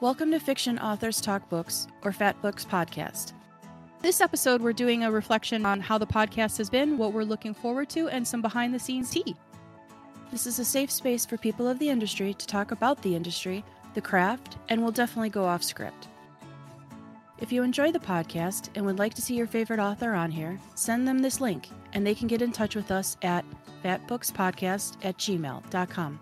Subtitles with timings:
[0.00, 3.34] Welcome to Fiction Authors Talk Books, or Fat Books Podcast.
[4.00, 7.52] This episode, we're doing a reflection on how the podcast has been, what we're looking
[7.52, 9.36] forward to, and some behind the scenes tea.
[10.30, 13.62] This is a safe space for people of the industry to talk about the industry,
[13.92, 16.08] the craft, and we'll definitely go off script.
[17.36, 20.58] If you enjoy the podcast and would like to see your favorite author on here,
[20.76, 23.44] send them this link and they can get in touch with us at
[23.84, 26.20] fatbookspodcast at gmail.com.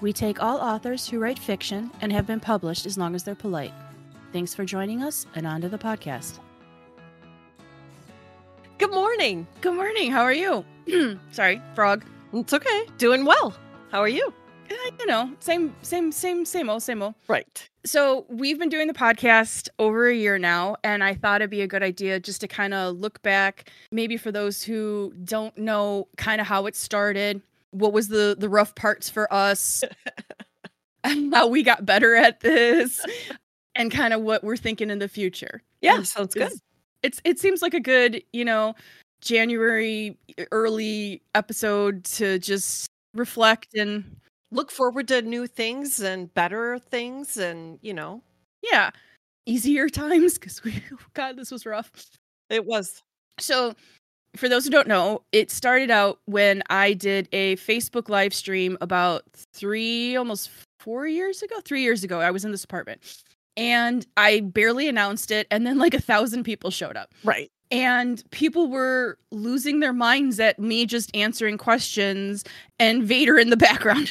[0.00, 3.34] We take all authors who write fiction and have been published as long as they're
[3.34, 3.74] polite.
[4.32, 6.38] Thanks for joining us and on to the podcast.
[8.78, 9.46] Good morning.
[9.60, 10.10] Good morning.
[10.10, 10.64] How are you?
[11.32, 12.04] Sorry, frog.
[12.32, 12.86] It's okay.
[12.96, 13.54] Doing well.
[13.90, 14.32] How are you?
[14.70, 17.14] Uh, you know, same, same, same, same old, same old.
[17.28, 17.68] Right.
[17.84, 21.62] So we've been doing the podcast over a year now, and I thought it'd be
[21.62, 26.08] a good idea just to kind of look back, maybe for those who don't know
[26.16, 27.42] kind of how it started,
[27.72, 29.82] what was the the rough parts for us,
[31.04, 33.00] and how we got better at this,
[33.74, 35.62] and kind of what we're thinking in the future.
[35.80, 36.42] Yeah, And sounds good.
[36.44, 36.60] it's-
[37.02, 38.74] It's it seems like a good, you know,
[39.22, 40.18] January
[40.52, 44.16] early episode to just reflect and
[44.52, 48.20] Look forward to new things and better things and, you know,
[48.64, 48.90] yeah,
[49.46, 50.82] easier times because we
[51.14, 51.90] God, this was rough.
[52.50, 53.00] it was
[53.38, 53.74] So,
[54.36, 58.78] for those who don't know, it started out when I did a Facebook live stream
[58.80, 61.56] about three, almost four years ago.
[61.64, 63.02] Three years ago, I was in this apartment
[63.56, 67.12] and I barely announced it, and then like a thousand people showed up.
[67.24, 67.50] right.
[67.72, 72.42] And people were losing their minds at me just answering questions
[72.80, 74.10] and Vader in the background.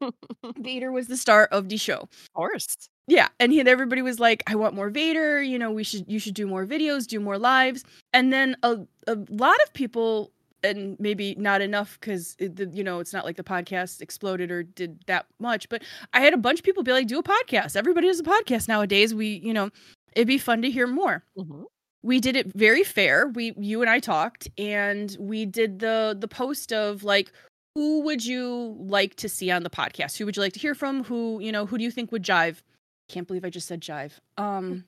[0.58, 2.00] Vader was the star of the show.
[2.00, 2.88] Of course.
[3.08, 5.42] Yeah, and he, everybody was like, "I want more Vader.
[5.42, 8.80] You know, we should you should do more videos, do more lives." And then a
[9.06, 10.30] a lot of people,
[10.62, 15.00] and maybe not enough because you know it's not like the podcast exploded or did
[15.06, 15.68] that much.
[15.70, 17.76] But I had a bunch of people be like, "Do a podcast.
[17.76, 19.14] Everybody does a podcast nowadays.
[19.14, 19.70] We, you know,
[20.14, 21.64] it'd be fun to hear more." Mhm.
[22.02, 26.28] we did it very fair we you and i talked and we did the the
[26.28, 27.32] post of like
[27.74, 30.74] who would you like to see on the podcast who would you like to hear
[30.76, 32.62] from who you know who do you think would jive
[33.08, 34.12] can't believe i just said jive.
[34.36, 34.84] Um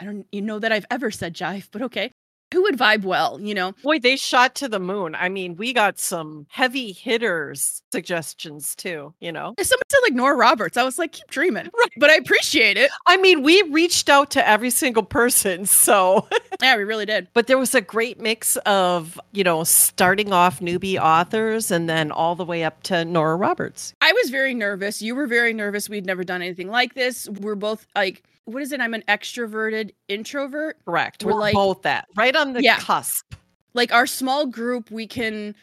[0.00, 2.10] i don't you know that i've ever said jive but okay
[2.54, 5.14] who would vibe well you know Boy, they shot to the moon.
[5.14, 9.54] I mean, we got some heavy hitters suggestions too, you know.
[9.58, 11.92] if someone said like nora roberts i was like keep dreaming Right.
[11.98, 16.26] but i appreciate it I mean, we reached out to every single person, so
[16.62, 20.60] yeah we really did but there was a great mix of, you know, starting off
[20.60, 23.94] newbie authors and then all the way up to Nora Roberts.
[24.00, 25.02] I was very nervous.
[25.02, 25.88] You were very nervous.
[25.88, 27.28] We'd never done anything like this.
[27.28, 28.80] We're both like, what is it?
[28.80, 30.76] I'm an extroverted introvert.
[30.84, 31.24] Correct.
[31.24, 32.06] We're We're, like- both that.
[32.16, 32.78] Right on the Yeah.
[32.78, 33.34] cusp.
[33.74, 35.54] Like our small group, we can,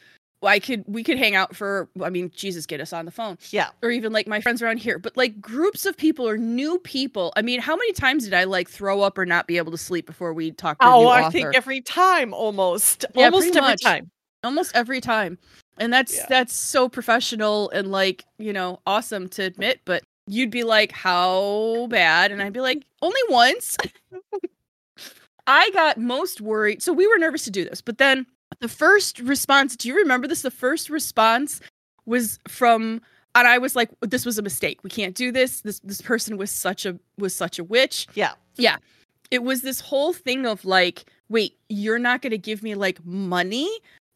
[0.43, 1.87] I could, we could hang out for.
[2.03, 3.69] I mean, Jesus, get us on the phone, Yeah.
[3.83, 4.97] or even like my friends around here.
[4.99, 7.31] But like groups of people or new people.
[7.37, 9.77] I mean, how many times did I like throw up or not be able to
[9.77, 11.31] sleep before we talked to Oh, I author?
[11.31, 13.05] think every time almost.
[13.15, 13.81] Yeah, almost every much.
[13.81, 14.09] time.
[14.43, 15.37] almost every time
[15.77, 16.25] and that's Yeah.
[16.27, 21.87] that's so professional and like you know awesome to admit but you'd be like how
[21.89, 23.77] bad and i'd be like only once
[25.47, 28.25] i got most worried so we were nervous to do this but then
[28.59, 31.59] the first response do you remember this the first response
[32.05, 33.01] was from
[33.35, 36.37] and i was like this was a mistake we can't do this this this person
[36.37, 38.33] was such a was such a witch Yeah.
[38.57, 38.77] Yeah.
[39.29, 43.03] It was this whole thing of like, wait, you're not going to give me like
[43.05, 43.69] money?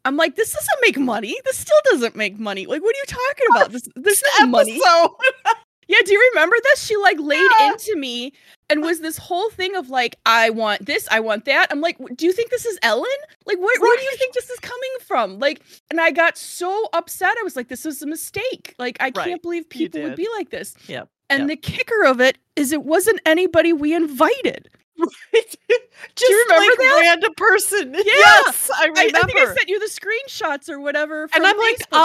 [0.04, 1.34] I'm like, this doesn't make money.
[1.44, 2.66] This still doesn't make money.
[2.66, 3.72] Like, what are you talking about?
[3.72, 4.78] This, this no money.
[5.88, 6.84] Yeah, do you remember this?
[6.84, 7.70] She like laid Yeah.
[7.72, 8.32] into me
[8.68, 11.68] and was this whole thing of like, I want this, I want that.
[11.70, 13.04] I'm like, do you think this is Ellen?
[13.44, 15.38] Like, what, where do you think this is coming from?
[15.38, 17.36] Like, and I got so upset.
[17.38, 18.74] I was like, this is a mistake.
[18.78, 19.14] Like, I Right.
[19.14, 20.74] can't believe people would be like this.
[20.88, 21.08] Yep.
[21.30, 21.48] And Yep.
[21.48, 24.68] the kicker of it is it wasn't anybody we invited.
[25.34, 25.58] just
[26.48, 26.98] remember like that?
[27.02, 27.94] random person.
[27.94, 28.02] Yeah.
[28.04, 29.18] Yes, I I, remember.
[29.18, 31.28] I think I sent you the screenshots or whatever.
[31.28, 31.96] From and I'm like, Facebook.
[31.96, 31.98] uh,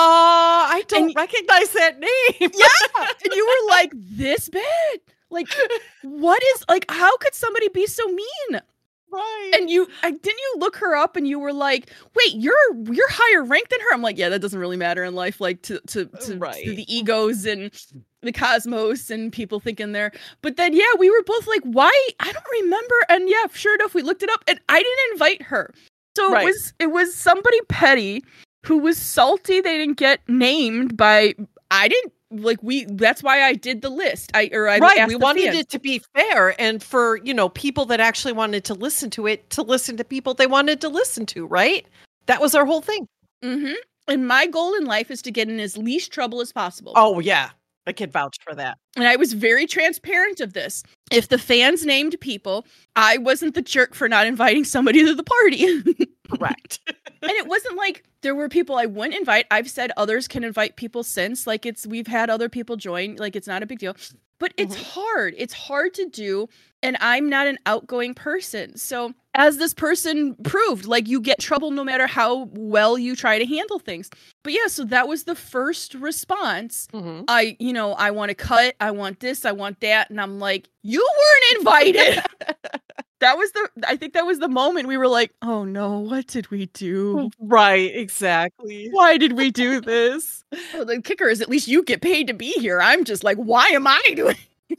[0.73, 2.51] I don't And- recognize that name.
[2.53, 4.99] yeah, and you were like this bad.
[5.29, 5.47] Like,
[6.03, 6.85] what is like?
[6.89, 8.61] How could somebody be so mean?
[9.13, 9.51] right.
[9.55, 12.55] And you, I didn't you look her up and you were like, wait, you're
[12.91, 13.93] you're higher ranked than her.
[13.93, 15.39] I'm like, yeah, that doesn't really matter in life.
[15.41, 16.63] Like to to to, Right.
[16.63, 17.71] to the egos and
[18.21, 20.11] the cosmos and people thinking there.
[20.41, 21.91] But then yeah, we were both like, why?
[22.19, 22.95] I don't remember.
[23.09, 25.73] And yeah, sure enough, we looked it up and I didn't invite her.
[26.15, 26.43] So Right.
[26.43, 28.23] it was it was somebody petty
[28.65, 31.33] who was salty they didn't get named by
[31.71, 34.31] I didn't like we that's why I did the list.
[34.33, 35.07] I or I right.
[35.07, 35.57] We wanted fans.
[35.59, 39.27] it to be fair and for, you know, people that actually wanted to listen to
[39.27, 41.85] it to listen to people they wanted to listen to, right?
[42.27, 43.07] That was our whole thing.
[43.43, 43.73] Mm-hmm.
[44.07, 46.93] And my goal in life is to get in as least trouble as possible.
[46.95, 47.51] Oh yeah.
[47.87, 48.77] I can vouch for that.
[48.95, 50.83] And I was very transparent of this.
[51.11, 55.23] If the fans named people, I wasn't the jerk for not inviting somebody to the
[55.23, 55.81] party.
[56.37, 56.79] Correct.
[56.87, 59.45] and it wasn't like there were people I wouldn't invite.
[59.51, 61.47] I've said others can invite people since.
[61.47, 63.15] Like it's we've had other people join.
[63.15, 63.95] Like it's not a big deal.
[64.41, 64.83] But it's Mhm.
[64.83, 65.35] hard.
[65.37, 66.49] It's hard to do.
[66.83, 68.75] And I'm not an outgoing person.
[68.75, 73.37] So as this person proved, like you get trouble no matter how well you try
[73.37, 74.09] to handle things.
[74.43, 76.87] But yeah, so that was the first response.
[76.91, 77.25] Mhm.
[77.27, 80.09] I, you know, I want to cut, I want this, I want that.
[80.09, 82.23] And I'm like, you weren't invited.
[83.21, 86.27] that was the, I think that was the moment we were like, oh no, what
[86.27, 87.29] did we do?
[87.39, 88.89] Right, exactly.
[88.91, 90.43] Why did we do this?
[90.73, 92.81] Well, the kicker is at least you get paid to be here.
[92.81, 94.35] I'm just like, why am I doing?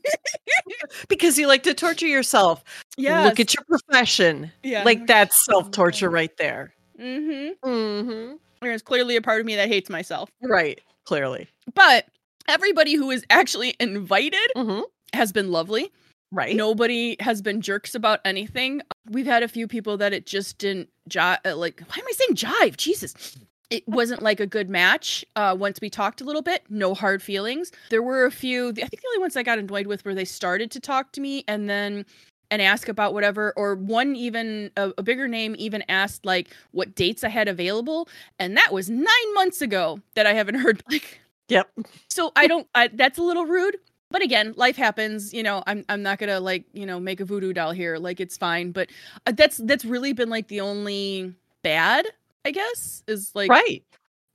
[1.08, 2.62] Because you like to torture yourself.
[2.96, 4.50] Yeah, Look at your profession.
[4.62, 6.74] yeah, Like that's self-torture right there.
[7.00, 7.68] Mm-hmm.
[7.68, 8.34] Mm-hmm.
[8.60, 10.80] There's clearly a part of me that hates myself, Right.
[11.04, 11.48] Clearly.
[11.74, 12.06] but
[12.48, 14.82] everybody who is actually invited Mm-hmm.
[15.14, 15.90] has been lovely.
[16.32, 16.56] Right.
[16.56, 18.80] Nobody has been jerks about anything.
[19.10, 21.38] We've had a few people that it just didn't jive.
[21.44, 22.76] Like, why am I saying jive?
[22.78, 23.36] Jesus.
[23.68, 25.24] It wasn't like a good match.
[25.36, 27.70] Uh, once we talked a little bit, no hard feelings.
[27.90, 28.68] There were a few.
[28.70, 31.20] I think the only ones I got annoyed with were they started to talk to
[31.20, 32.06] me and then
[32.50, 33.52] and ask about whatever.
[33.56, 38.08] Or one even a, a bigger name even asked like what dates I had available,
[38.38, 41.70] and that was nine months ago that I haven't heard like Yep.
[42.08, 42.66] so I don't.
[42.74, 43.76] I, that's a little rude.
[44.12, 45.32] But again, life happens.
[45.32, 47.96] You know, I'm I'm not gonna like you know make a voodoo doll here.
[47.96, 48.70] Like it's fine.
[48.70, 48.90] But
[49.26, 52.06] uh, that's that's really been like the only bad,
[52.44, 53.82] I guess, is like right.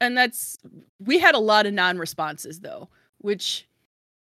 [0.02, 0.58] and that's
[1.00, 2.90] we had a lot of non-responses though,
[3.20, 3.68] which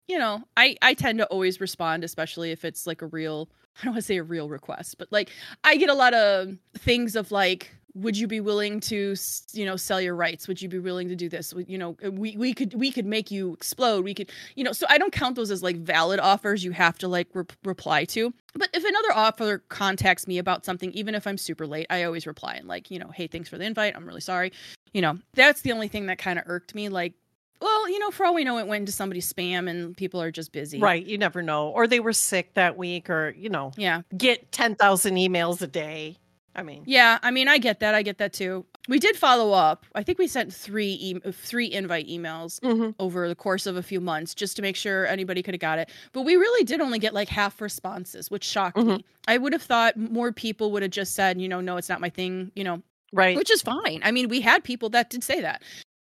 [0.08, 3.48] you know I I tend to always respond, especially if it's like a real
[3.80, 5.30] I don't want to say a real request, but like
[5.62, 9.14] I get a lot of things of like would you be willing to
[9.52, 10.48] you know sell your rights?
[10.48, 11.54] Would you be willing to do this?
[11.66, 14.04] You know uh, we we could we could make you explode.
[14.04, 16.98] We could you know so i don't count those as like valid offers you have
[16.98, 18.32] to like re- reply to.
[18.54, 22.26] But if another offer contacts me about something even if i'm super late i always
[22.26, 23.94] reply and like you know hey thanks for the invite.
[23.96, 24.52] I'm really sorry.
[24.92, 27.14] You know that's the only thing that kind of irked me like
[27.60, 30.30] well you know for all we know it went into somebody's spam and people are
[30.30, 30.80] just busy.
[30.80, 31.04] Right.
[31.04, 31.68] You never know.
[31.68, 34.02] Or they were sick that week or, you know, yeah.
[34.16, 36.18] get 10,000 emails a day.
[36.54, 37.94] I mean, Yeah, I mean, I get that.
[37.94, 38.64] I get that too.
[38.88, 39.86] We did follow up.
[39.94, 42.94] I think we sent three e- three invite emails mhm.
[42.98, 45.78] over the course of a few months just to make sure anybody could have got
[45.78, 45.90] it.
[46.12, 49.04] But we really did only get like half responses, which shocked me.
[49.26, 52.00] I would have thought more people would have just said, you know, no, it's not
[52.00, 53.36] my thing, you know, right.
[53.36, 54.00] which is fine.
[54.04, 55.62] I mean, we had people that did say that.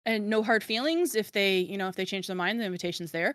[0.06, 3.10] And no hard feelings if they, you know, if they change their mind, the invitation's
[3.10, 3.34] there.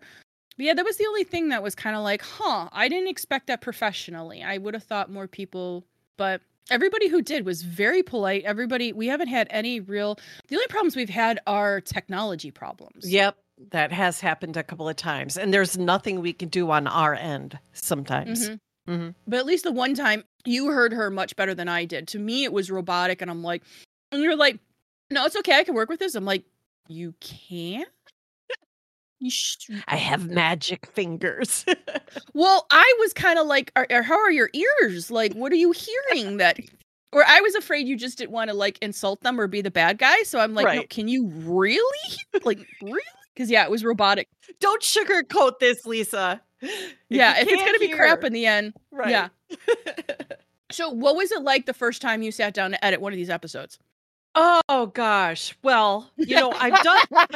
[0.56, 3.08] But yeah, that was the only thing that was kind of like, huh, I didn't
[3.08, 4.42] expect that professionally.
[4.42, 5.84] I would have thought more people,
[6.16, 6.40] but
[6.70, 8.44] everybody who did was very polite.
[8.44, 10.18] Everybody, we haven't had any real,
[10.48, 13.10] the only problems we've had are technology problems.
[13.10, 13.36] Yep.
[13.70, 15.36] That has happened a couple of times.
[15.36, 18.48] And there's nothing we can do on our end sometimes.
[18.48, 18.58] Mhm.
[18.86, 22.08] hmm But at least the one time you heard her much better than I did.
[22.08, 23.22] To me, it was robotic.
[23.22, 23.62] And I'm like,
[24.10, 24.58] and you're like,
[25.10, 25.56] no, it's okay.
[25.58, 26.14] I can work with this.
[26.16, 26.44] I'm like,
[26.88, 27.88] you can't?
[29.88, 31.64] I have magic fingers.
[32.34, 35.10] Well, I was kind of like, are, are- how are your ears?
[35.10, 36.58] Like, what are you hearing that?
[37.12, 39.70] Or I was afraid you just didn't want to like insult them or be the
[39.70, 40.24] bad guy.
[40.24, 42.16] So I'm like, no, can you really?
[42.44, 43.00] Like, really?
[43.32, 44.26] Because yeah, it was robotic.
[44.58, 46.40] Don't sugarcoat this, Lisa.
[47.08, 48.74] yeah, if it's gonna be crap in the end.
[48.90, 49.10] right.
[49.10, 49.28] Yeah.
[50.72, 53.16] So what was it like the first time you sat down to edit one of
[53.16, 53.78] these episodes?
[54.34, 55.56] Oh gosh.
[55.62, 57.06] Well, you know, I've done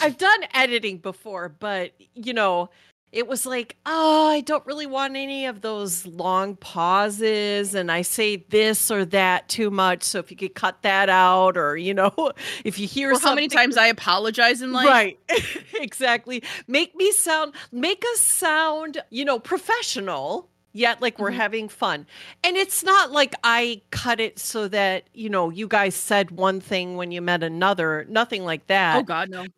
[0.00, 2.70] I've done editing before, but you know,
[3.12, 8.02] it was like, oh, I don't really want any of those long pauses and I
[8.02, 11.94] say this or that too much, so if you could cut that out or, you
[11.94, 12.32] know,
[12.64, 14.86] if you hear Or how many times I apologize in life?
[14.86, 15.18] Right.
[15.80, 16.42] exactly.
[16.66, 20.48] Make me sound make us sound, you know, professional,
[20.78, 21.32] yet like we're Mhm.
[21.32, 22.06] having fun.
[22.44, 26.60] And it's not like I cut it so that, you know, you guys said one
[26.60, 28.98] thing when you met another, nothing like that.
[28.98, 29.48] Oh God, no.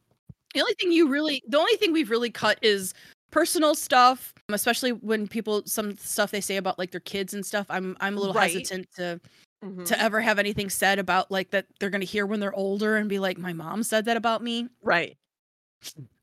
[0.55, 2.93] The only thing you really, the only thing we've really cut is
[3.31, 7.67] personal stuff, especially when people some stuff they say about like their kids and stuff.
[7.71, 8.51] I'm I'm a little Right.
[8.55, 9.21] hesitant to
[9.65, 9.87] Mhm.
[9.87, 13.09] to ever have anything said about like that they're gonna hear when they're older and
[13.09, 15.17] be like, my mom said that about me, Right.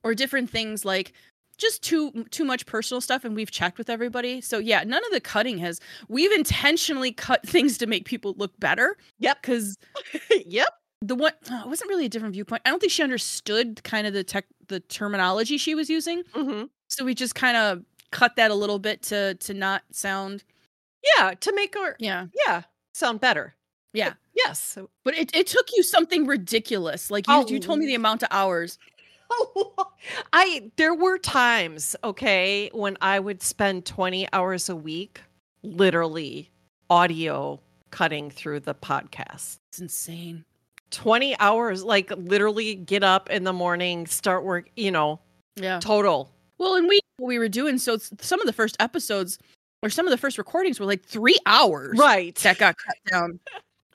[0.03, 1.13] or different things like
[1.57, 3.23] just too too much personal stuff.
[3.25, 5.79] And we've checked with everybody, so yeah, none of the cutting has.
[6.07, 8.97] We've intentionally cut things to make people look better.
[9.19, 9.41] Yep.
[9.41, 9.77] because
[10.45, 10.69] yep.
[11.01, 12.61] the one oh, it wasn't really a different viewpoint.
[12.65, 16.23] I don't think she understood kind of the tech the terminology she was using.
[16.33, 20.43] hmm So we just kind of cut that a little bit to to not sound
[21.17, 22.27] Yeah, to make our yeah.
[22.45, 23.55] yeah, sound better.
[23.93, 24.13] Yeah.
[24.35, 24.77] Yes.
[25.03, 27.09] But it, it took you something ridiculous.
[27.09, 27.47] Like you, Oh.
[27.47, 28.77] you told me the amount of hours.
[30.33, 35.21] I there were times, okay, when I would spend 20 hours a week
[35.63, 36.49] literally
[36.89, 37.59] audio
[37.91, 39.57] cutting through the podcast.
[39.71, 40.45] It's insane.
[40.91, 45.19] 20 hours like literally get up in the morning, start work, you know,
[45.55, 45.79] Yeah.
[45.79, 46.31] total.
[46.57, 49.37] Well, and we we were doing so some of the first episodes
[49.83, 51.97] or some of the first recordings were like three hours.
[51.97, 52.35] Right.
[52.37, 53.39] That got cut down.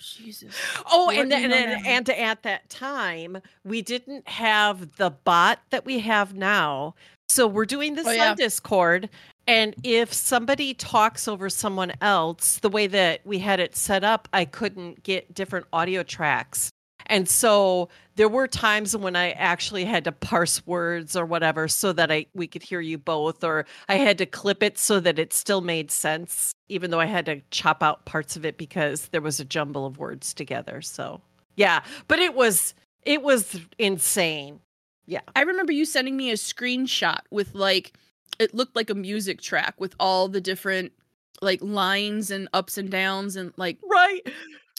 [0.06, 0.54] Jesus.
[0.90, 1.90] Oh, and then and, now?
[1.90, 6.94] and at that time, we didn't have the bot that we have now.
[7.28, 8.30] So we're doing this Oh, yeah.
[8.30, 9.08] on Discord.
[9.46, 14.28] And if somebody talks over someone else, the way that we had it set up,
[14.32, 16.70] I couldn't get different audio tracks.
[17.06, 21.92] And so there were times when I actually had to parse words or whatever so
[21.92, 25.18] that I we could hear you both, or I had to clip it so that
[25.18, 29.08] it still made sense, even though I had to chop out parts of it because
[29.08, 30.80] there was a jumble of words together.
[30.82, 31.20] So
[31.56, 34.60] yeah, but it was it was insane.
[35.06, 35.20] Yeah.
[35.34, 37.92] I remember you sending me a screenshot with like
[38.38, 40.92] it looked like a music track with all the different
[41.40, 44.20] like lines and ups and downs and like Right.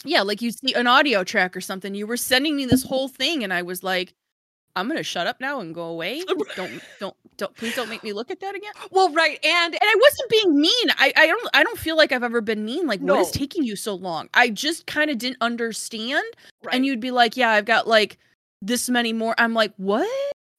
[0.04, 1.94] yeah, like you see an audio track or something.
[1.94, 4.14] You were sending me this whole thing and I was like
[4.76, 6.22] I'm going to shut up now and go away.
[6.56, 8.72] Don't don't don't please don't make me look at that again.
[8.90, 9.38] Well, right.
[9.44, 10.90] And And I wasn't being mean.
[10.98, 12.86] I, I don't I don't feel like I've ever been mean.
[12.86, 14.28] Like what is taking you so long?
[14.34, 16.24] I just kind of didn't understand.
[16.64, 16.74] right.
[16.74, 18.18] And you'd be like, "Yeah, I've got like
[18.62, 20.08] this many more." I'm like, "What?"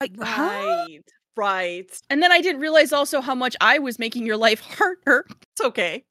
[0.01, 0.41] Like, huh?
[0.43, 1.03] right.
[1.37, 2.01] Right.
[2.09, 5.25] And then I didn't realize also how much I was making your life harder.
[5.53, 6.03] It's okay.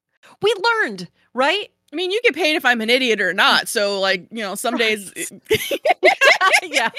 [0.43, 1.71] We learned, right?
[1.93, 3.69] I mean, you get paid if I'm an idiot or not.
[3.69, 5.13] So like, you know, some days
[6.63, 6.91] yeah.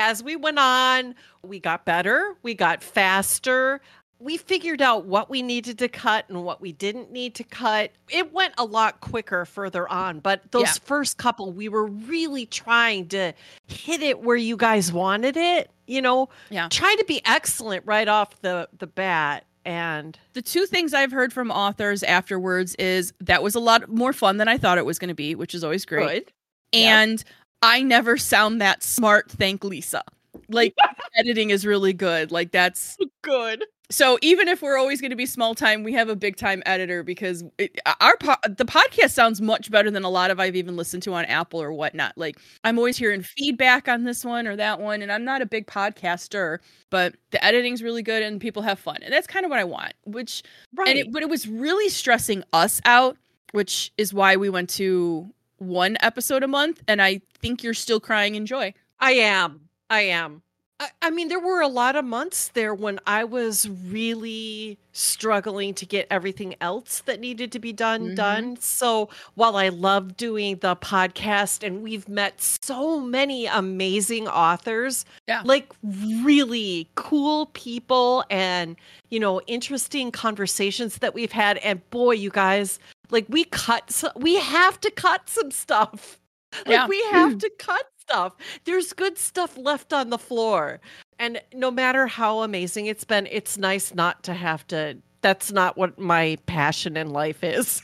[0.00, 3.80] As we went on, we got better, we got faster.
[4.18, 7.90] We figured out what we needed to cut and what we didn't need to cut.
[8.10, 10.72] It went a lot quicker further on, but those Yeah.
[10.84, 13.32] first couple, we were really trying to
[13.66, 16.68] hit it where you guys wanted it, you know, Yeah.
[16.70, 19.44] trying to be excellent right off the, the bat.
[19.66, 24.12] And the two things I've heard from authors afterwards is that was a lot more
[24.14, 26.06] fun than I thought it was going to be, which is always great.
[26.26, 26.32] good.
[26.72, 27.20] Yep.
[27.62, 29.30] I never sound that smart.
[29.30, 30.02] Thank Lisa.
[30.48, 30.74] Like
[31.16, 32.32] editing is really good.
[32.32, 33.64] Like that's Good.
[33.90, 34.18] so.
[34.22, 37.02] Even if we're always going to be small time, we have a big time editor
[37.02, 40.76] because it, our po- the podcast sounds much better than a lot of I've even
[40.76, 42.16] listened to on Apple or whatnot.
[42.16, 45.46] Like I'm always hearing feedback on this one or that one, and I'm not a
[45.46, 49.50] big podcaster, but the editing's really good and people have fun, and that's kind of
[49.50, 49.92] what I want.
[50.04, 50.42] Which
[50.74, 50.88] Right.
[50.88, 53.16] and it, but it was really stressing us out,
[53.52, 55.28] which is why we went to
[55.60, 56.82] one episode a month.
[56.88, 58.74] And I think you're still crying in joy.
[58.98, 59.68] I am.
[59.88, 60.42] I am.
[60.78, 65.74] I, I mean, there were a lot of months there when I was really struggling
[65.74, 68.16] to get everything else that needed to be done Mhm.
[68.16, 68.56] done.
[68.60, 75.42] So while I love doing the podcast and we've met so many amazing authors, Yeah.
[75.44, 78.74] like really cool people and,
[79.10, 81.58] you know, interesting conversations that we've had.
[81.58, 82.78] And boy, you guys,
[83.10, 86.18] like we cut, so, we have to cut some stuff.
[86.66, 86.88] Like Yeah.
[86.88, 87.14] we mm-hmm.
[87.14, 88.34] have to cut stuff.
[88.64, 90.80] There's good stuff left on the floor.
[91.20, 95.76] And no matter how amazing it's been, it's nice not to have to that's not
[95.76, 97.82] what my passion in life is.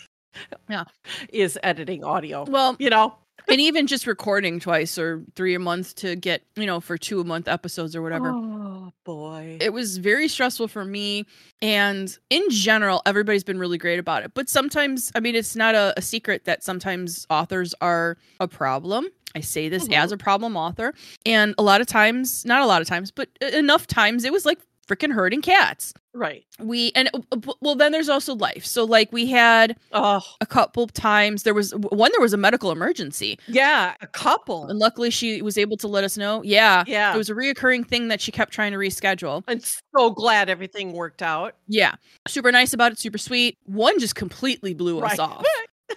[0.69, 0.85] Yeah.
[1.33, 2.45] Is editing audio.
[2.45, 3.15] Well, You know?
[3.49, 7.21] And even just recording twice or three a month to get, you know, for two
[7.21, 8.31] a month episodes or whatever.
[8.31, 9.59] Oh boy.
[9.61, 11.25] It was very stressful for me.
[11.63, 14.33] And in general, everybody's been really great about it.
[14.35, 19.09] But sometimes, I mean, it's not a, a secret that sometimes authors are a problem.
[19.35, 19.93] I say this Mhm.
[19.97, 20.95] as a problem author.
[21.27, 24.47] And a lot of times, not a lot of times, but enough times, it was
[24.47, 25.93] like freaking herding cats.
[26.15, 26.45] right.
[26.59, 28.65] We, and uh, well, then there's also life.
[28.65, 32.71] So, like, we had Oh a couple times, there was one, there was a medical
[32.71, 33.39] emergency.
[33.47, 34.67] yeah, a couple.
[34.69, 36.43] And luckily, she was able to let us know.
[36.45, 36.85] Yeah.
[36.87, 37.15] Yeah.
[37.15, 39.43] It was a reoccurring thing that she kept trying to reschedule.
[39.49, 39.61] I'm
[39.97, 41.55] so glad everything worked out.
[41.69, 41.95] Yeah.
[42.29, 43.59] Super nice about it, super sweet.
[43.65, 45.45] One just completely blew us off.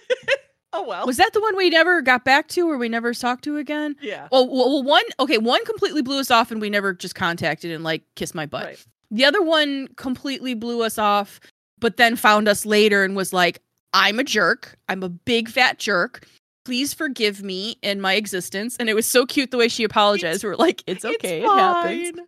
[0.72, 1.06] oh well.
[1.06, 3.96] Was that the one we never got back to or we never talked to again?
[4.00, 4.28] yeah.
[4.30, 7.84] Well, well, one, okay, one completely blew us off and we never just contacted and
[7.84, 8.64] like kissed my butt.
[8.64, 8.86] Right.
[9.10, 11.40] The other one completely blew us off,
[11.78, 13.60] but then found us later and was like,
[13.92, 14.76] I'm a jerk.
[14.88, 16.26] I'm a big fat jerk.
[16.64, 18.76] Please forgive me in my existence.
[18.78, 20.44] And it was so cute the way she apologized.
[20.44, 21.42] We're like, it's okay.
[21.42, 22.20] it happens.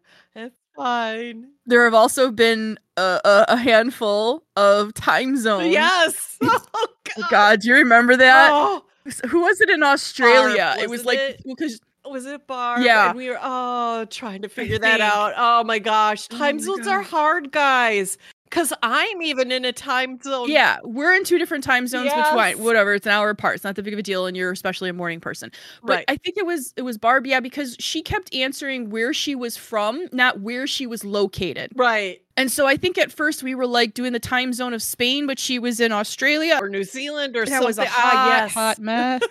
[0.76, 1.48] Fine.
[1.66, 5.72] There have also been a, a, a handful of time zones.
[5.72, 6.38] Yes.
[6.44, 7.30] Oh, oh god.
[7.30, 8.50] God, do you remember that?
[8.52, 8.84] Oh,
[9.28, 10.74] Who was it in Australia?
[10.74, 11.42] Barb, it was like it?
[11.46, 12.82] because was it Barb?
[12.82, 13.10] Yeah.
[13.10, 15.34] And we were oh trying to figure that out.
[15.36, 16.26] Oh my gosh.
[16.32, 18.18] Oh Time my zones are hard, guys.
[18.52, 20.50] Because I'm even in a time zone.
[20.50, 22.34] Yeah, we're in two different time zones, which Yes.
[22.36, 23.54] why whatever, it's an hour apart.
[23.54, 25.50] It's not that big of a deal, and you're especially a morning person.
[25.82, 26.04] But right.
[26.08, 29.56] I think it was it was Barb, yeah, because she kept answering where she was
[29.56, 31.72] from, not where she was located.
[31.76, 32.20] right.
[32.36, 35.26] And so I think at first we were like doing the time zone of Spain,
[35.26, 36.58] but she was in Australia.
[36.60, 37.66] Or New Zealand or That something.
[37.66, 38.52] was a hot, ah, yes.
[38.52, 39.22] hot mess.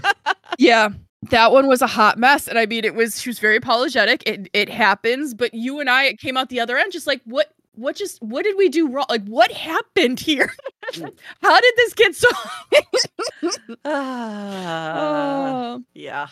[0.58, 0.88] yeah.
[1.30, 2.48] That one was a hot mess.
[2.48, 4.22] And I mean it was she was very apologetic.
[4.26, 7.20] It it happens, but you and I it came out the other end just like
[7.24, 9.06] what what just what did we do wrong?
[9.08, 10.52] Like what happened here?
[10.94, 11.12] Mm.
[11.42, 12.28] How did this get so
[13.84, 15.84] ah, Oh.
[15.94, 16.28] yeah.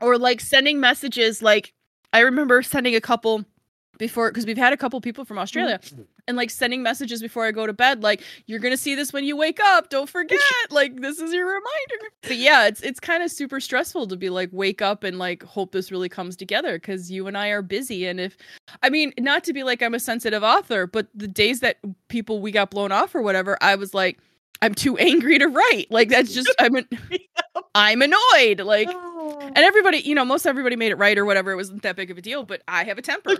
[0.00, 1.72] or like sending messages like
[2.12, 3.44] I remember sending a couple
[3.98, 6.02] before because we've had a couple people from Australia mm-hmm.
[6.28, 9.12] and like sending messages before I go to bed like you're going to see this
[9.12, 9.90] when you wake up.
[9.90, 10.40] Don't forget.
[10.70, 12.10] Like this is your reminder.
[12.22, 15.42] But yeah it's it's kind of super stressful to be like wake up and like
[15.42, 18.06] hope this really comes together cuz you and I are busy.
[18.06, 18.36] And if
[18.82, 22.40] I mean not to be like I'm a sensitive author but the days that people
[22.40, 24.18] we got blown off or whatever I was like
[24.62, 25.86] I'm too angry to write.
[25.90, 26.88] Like that's just I'm an,
[27.74, 28.60] I'm annoyed.
[28.60, 28.88] Like
[29.24, 29.40] Oh.
[29.40, 31.50] and everybody, you know, most everybody made it right or whatever.
[31.52, 33.36] It wasn't that big of a deal, but I have a temper.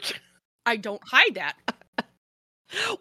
[0.67, 1.55] I don't hide that.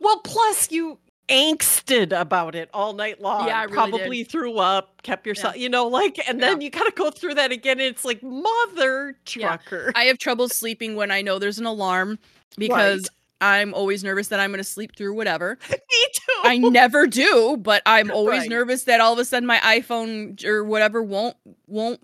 [0.01, 3.48] well, plus you angsted about it all night long.
[3.48, 6.84] Yeah, I really probably threw up, kept yourself, you know, like, and then you got
[6.84, 7.79] to go through that again.
[7.79, 9.58] And it's like mother Yeah.
[9.58, 9.91] trucker.
[9.96, 12.20] I have trouble sleeping when I know there's an alarm
[12.58, 15.58] because I'm always nervous that I'm going to sleep through whatever.
[15.70, 15.77] Me
[16.13, 16.41] too.
[16.43, 18.50] I never do, but I'm always Right.
[18.50, 22.01] nervous that all of a sudden my iPhone or whatever won't won't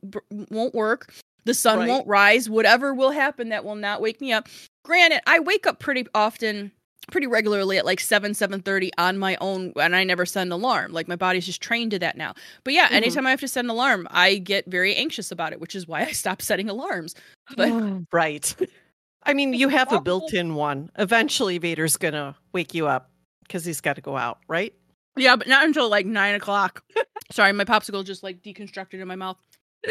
[0.49, 1.13] won't work.
[1.45, 1.87] The sun Right.
[1.89, 2.49] won't rise.
[2.49, 4.47] Whatever will happen that will not wake me up.
[4.89, 6.71] Granted, I wake up pretty often,
[7.11, 10.51] pretty regularly at like seven seven thirty on my own, and I never set an
[10.51, 10.93] alarm.
[10.93, 12.33] Like my body's just trained to that now.
[12.63, 12.93] But yeah, Mhm.
[12.93, 15.87] anytime I have to set an alarm, I get very anxious about it, which is
[15.87, 17.13] why I stopped setting alarms.
[17.55, 17.71] But
[18.11, 18.55] right.
[19.23, 20.89] I mean, you have a built in one.
[20.97, 23.11] Eventually, Vader's going to wake you up
[23.43, 24.73] because he's got to go out, right?
[25.17, 26.83] yeah, but not until like nine o'clock.
[27.31, 29.37] Sorry, my popsicle just like deconstructed in my mouth.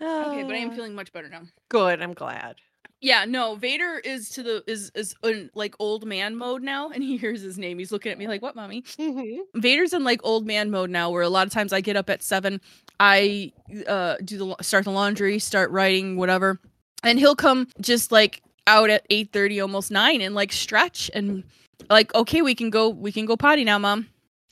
[0.00, 1.42] Okay, but I am Ah, feeling much better now.
[1.68, 2.02] good.
[2.02, 2.56] I'm glad.
[3.02, 7.02] Yeah, no, Vader is to the is is in like old man mode now, and
[7.02, 7.80] he hears his name.
[7.80, 9.60] He's looking at me like, "What, mommy?" Mm-hmm.
[9.60, 12.08] Vader's in like old man mode now, where a lot of times I get up
[12.08, 12.60] at seven,
[13.00, 13.52] I
[13.88, 16.60] uh do the start the laundry, start writing, whatever,
[17.02, 21.42] and he'll come just like out at eight thirty, almost nine, and like stretch and
[21.90, 24.06] like, okay, we can go, we can go potty now, mom.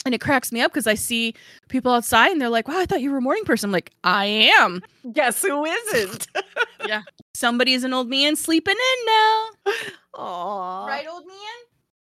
[0.06, 1.34] And it cracks me up because I see
[1.68, 3.92] people outside and they're like, "Wow, I thought you were a morning person." I'm like,
[4.02, 4.82] "I am."
[5.12, 6.26] Guess who isn't?
[6.86, 7.02] Yeah.
[7.34, 9.72] Somebody's an old man sleeping in now.
[10.14, 10.86] Aw.
[10.86, 11.36] Right, old man?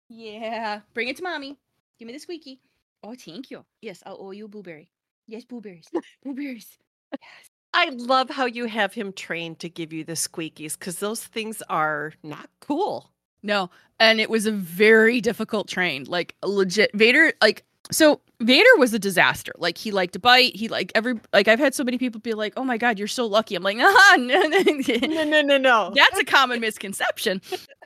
[0.09, 0.81] Yeah.
[0.95, 1.59] Bring it to mommy.
[1.99, 2.61] Give me the squeaky.
[3.05, 3.67] Oh, thank you.
[3.83, 4.89] Yes, I'll owe you a blueberry.
[5.29, 5.89] Yes, blueberries.
[6.23, 6.79] blueberries.
[7.13, 7.51] Yes.
[7.75, 11.63] I love how you have him trained to give you the squeakies because those things
[11.69, 13.11] are not cool.
[13.43, 16.05] No, and it was a very difficult train.
[16.05, 19.53] Like legit Vader like so Vader was a disaster.
[19.59, 20.55] Like he liked to bite.
[20.57, 23.09] He like every like I've had so many people be like, "Oh my god, you're
[23.09, 25.93] so lucky." I'm like, "Ah, no, no, no." No, no, no.
[25.95, 27.41] That's a common misconception.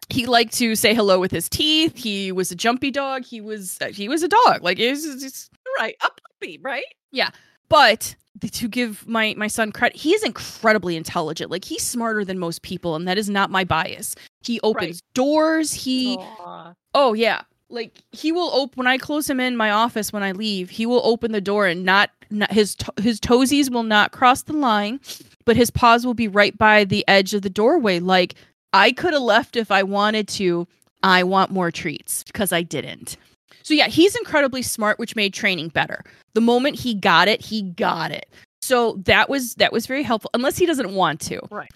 [0.09, 1.97] He liked to say hello with his teeth.
[1.97, 3.25] He was a jumpy dog.
[3.25, 4.63] He was uh, he was a dog.
[4.63, 5.97] Like it was, it's right.
[6.03, 6.85] A puppy, right?
[7.11, 7.31] Yeah,
[7.69, 8.15] but
[8.53, 12.61] to give my my son credit he is incredibly intelligent like he's smarter than most
[12.61, 16.75] people and that is not my bias he opens doors he Aw.
[16.95, 20.33] oh yeah like he will open when i close him in my office when i
[20.33, 24.13] leave he will open the door and not, not his to- his toesies will not
[24.13, 25.01] cross the line
[25.47, 27.99] but his paws will be right by the edge of the doorway.
[28.01, 28.35] Like
[28.73, 30.67] i could have left if i wanted to.
[31.03, 33.17] I want more treats because i didn't.
[33.63, 36.05] So yeah he's incredibly smart which made training better.
[36.35, 38.29] The moment he got it he got it
[38.67, 41.41] so that was that was very helpful unless he doesn't want to.
[41.51, 41.69] Right.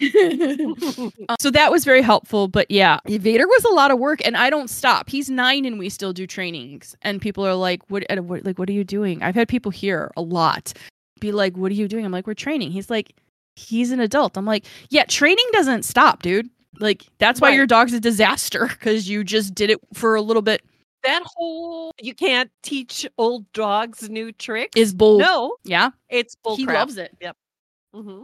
[1.28, 2.98] Uh, so that was very helpful but yeah.
[3.06, 5.08] Vader was a lot of work and i don't stop.
[5.08, 8.68] He's nine and we still do trainings and people are like what, what like what
[8.68, 9.22] are you doing?
[9.22, 10.72] I've had people here a lot
[11.20, 12.04] be like what are you doing?
[12.04, 12.70] I'm like we're training.
[12.72, 13.14] He's like
[13.56, 14.36] he's an adult.
[14.36, 16.48] I'm like yeah training doesn't stop dude.
[16.78, 17.56] Like that's why Right.
[17.56, 20.62] your dog's a disaster because you just did it for a little bit
[21.04, 24.76] that whole you can't teach old dogs new tricks.
[24.76, 26.76] is bull no, yeah it's bull he crap.
[26.78, 27.36] loves it Yep.
[27.94, 28.22] Mm-hmm.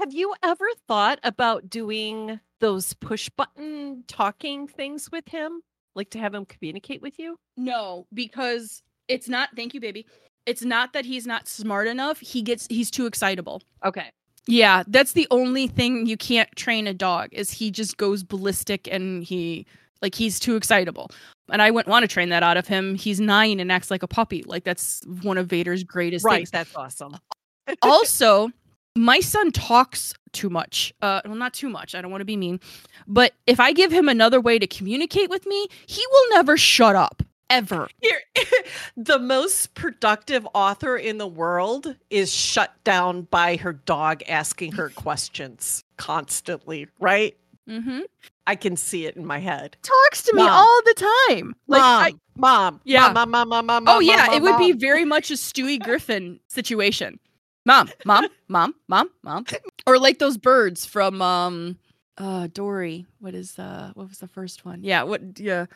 [0.00, 5.60] Have you ever thought about doing those push button talking things with him?
[5.94, 7.36] Like to have him communicate with you?
[7.56, 9.48] No, because it's not.
[9.56, 10.06] Thank you, baby.
[10.46, 12.20] It's not that he's not smart enough.
[12.20, 12.68] He gets.
[12.70, 13.62] He's too excitable.
[13.84, 14.10] Okay.
[14.46, 18.88] Yeah, that's the only thing you can't train a dog is he just goes ballistic
[18.90, 19.66] and he
[20.00, 21.10] like he's too excitable.
[21.50, 22.94] And I wouldn't want to train that out of him.
[22.94, 24.42] He's nine and acts like a puppy.
[24.46, 26.36] Like that's one of Vader's greatest Right.
[26.38, 26.50] things.
[26.50, 27.16] That's awesome.
[27.82, 28.50] also,
[28.96, 30.92] my son talks too much.
[31.02, 31.94] Uh, well, not too much.
[31.94, 32.60] I don't want to be mean,
[33.06, 36.96] but if I give him another way to communicate with me, he will never shut
[36.96, 37.22] up.
[37.50, 37.88] ever.
[38.02, 38.20] Here,
[38.96, 44.88] the most productive author in the world is shut down by her dog asking her
[44.96, 47.36] questions constantly, right?
[47.68, 48.00] Mm-hmm.
[48.48, 49.76] I can see it in my head.
[49.82, 50.50] Talks to me Mom.
[50.50, 50.94] all the
[51.28, 51.54] time.
[51.66, 53.12] Like, mom, I- mom, Yeah.
[53.12, 55.78] mom, mom, mom, mom, oh mom, yeah, mom, it would be very much a Stewie
[55.78, 57.20] Griffin situation.
[57.66, 59.44] Mom, mom, mom, mom, mom,
[59.86, 61.76] or like those birds from um,
[62.16, 63.04] uh, Dory.
[63.20, 64.82] What is uh, what was the first one?
[64.82, 65.20] Yeah, what?
[65.38, 65.66] Yeah,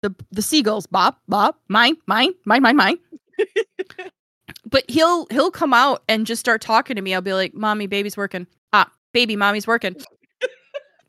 [0.00, 0.86] the the seagulls.
[0.86, 2.96] Bob, Bob, mine, mine, mine, mine, mine.
[4.70, 7.12] but he'll he'll come out and just start talking to me.
[7.14, 9.94] I'll be like, "Mommy, baby's working." Ah, baby, mommy's working.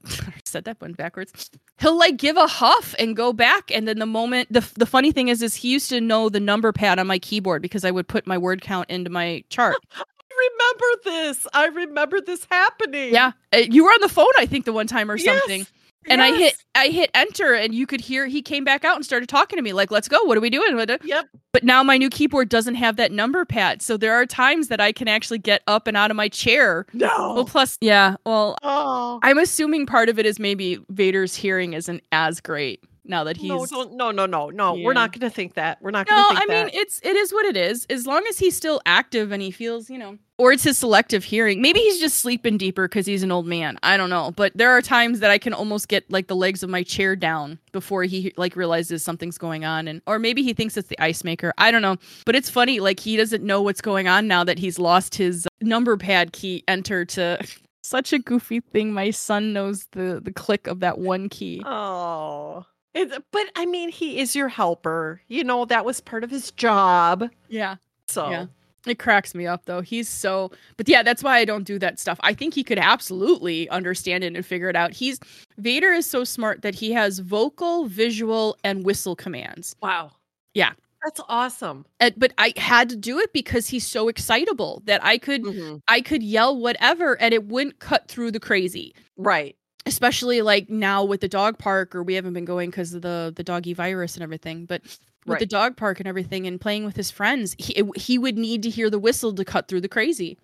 [0.06, 1.50] I said that one backwards.
[1.80, 5.12] He'll like give a huff and go back, and then the moment the the funny
[5.12, 7.92] thing is, is he used to know the number pad on my keyboard because I
[7.92, 9.76] would put my word count into my chart.
[9.96, 10.04] I
[10.50, 11.48] remember this.
[11.54, 13.13] I remember this happening.
[13.13, 15.60] yeah, Uh, you were on the phone, I think, the one time or something.
[15.60, 15.72] Yes,
[16.10, 16.56] And I hit.
[16.76, 19.63] I hit enter, and you could hear he came back out and started talking to
[19.63, 20.22] me like, "Let's go.
[20.24, 21.26] What are we doing?" Uh, yep.
[21.52, 24.82] But now my new keyboard doesn't have that number pad, so there are times that
[24.82, 26.86] I can actually get up and out of my chair.
[26.94, 28.16] No well, plus, yeah.
[28.26, 29.20] Well, Oh.
[29.24, 33.50] I'm assuming part of it is maybe Vader's hearing isn't as great now that he's.
[33.72, 34.76] No, no, no, no, no.
[34.76, 34.86] Yeah.
[34.86, 35.80] We're not going to think that.
[35.82, 36.76] We're not going No, to I think mean that.
[36.76, 37.86] it's it is what it is.
[37.89, 41.24] As long as he's still active and he feels, you know, or it's his selective
[41.24, 41.62] hearing.
[41.62, 43.78] Maybe he's just sleeping deeper because he's an old man.
[43.84, 44.32] I don't know.
[44.32, 47.15] But there are times that I can almost get like the legs of my chair
[47.15, 51.00] down before he like realizes something's going on, and or maybe he thinks it's the
[51.00, 51.54] ice maker.
[51.58, 51.98] I don't know.
[52.26, 55.46] But it's funny, like he doesn't know what's going on now that he's lost his
[55.46, 57.39] uh, number pad key enter to.
[57.86, 58.93] Such a goofy thing.
[58.93, 61.62] My son knows the the click of that one key.
[61.65, 62.65] Oh.
[62.93, 65.22] It's, but I mean, he is your helper.
[65.28, 67.30] You know, that was part of his job.
[67.50, 67.76] Yeah.
[68.08, 68.46] So, Yeah.
[68.86, 69.82] It cracks me up though.
[69.82, 72.19] He's so but yeah, that's why I don't do that stuff.
[72.22, 74.91] I think he could absolutely understand it and figure it out.
[74.91, 75.19] He's
[75.58, 79.76] Vader is so smart that he has vocal, visual, and whistle commands.
[79.82, 80.12] wow.
[80.54, 80.74] Yeah.
[81.04, 81.86] That's awesome.
[82.00, 85.82] And, but I had to do it because he's so excitable that I could Mhm.
[85.88, 88.93] I could yell whatever and it wouldn't cut through the crazy.
[89.17, 89.56] Right.
[89.86, 93.34] Especially like now with the dog park or we haven't been going because of the
[93.36, 94.82] the doggy virus and everything, but
[95.25, 98.63] with the dog park and everything and playing with his friends, he he would need
[98.63, 100.38] to hear the whistle to cut through the crazy.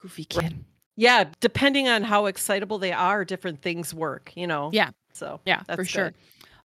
[0.00, 0.54] Goofy kid.
[0.96, 1.24] Yeah.
[1.40, 4.70] Depending on how excitable they are, different things work, you know?
[4.72, 4.90] Yeah.
[5.12, 6.12] So, Yeah, that's for sure.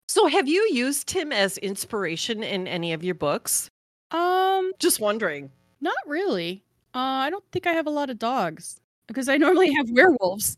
[0.08, 3.70] So, have you used him as inspiration in any of your books?
[4.10, 5.50] Um, Just wondering.
[5.80, 6.62] not really.
[6.94, 10.56] Uh, I don't think I have a lot of dogs because I normally have werewolves.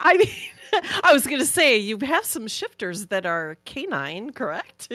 [0.00, 0.28] I mean,
[1.04, 4.92] I was going to say you have some shifters that are canine, correct?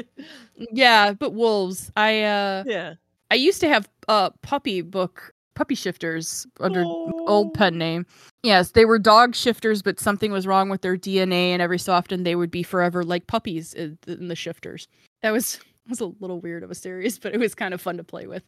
[0.74, 1.92] Yeah, but wolves.
[1.96, 2.96] I uh, yeah.
[3.32, 6.84] I used to have uh puppy book puppy shifters under
[7.28, 8.06] old pen name.
[8.44, 11.94] Yes, they were dog shifters, but something was wrong with their DNA, and every so
[11.94, 14.88] often they would be forever like puppies in in the shifters.
[15.22, 15.60] That was
[16.00, 18.28] was a little weird of a series, but it was kind of fun to play
[18.28, 18.44] with.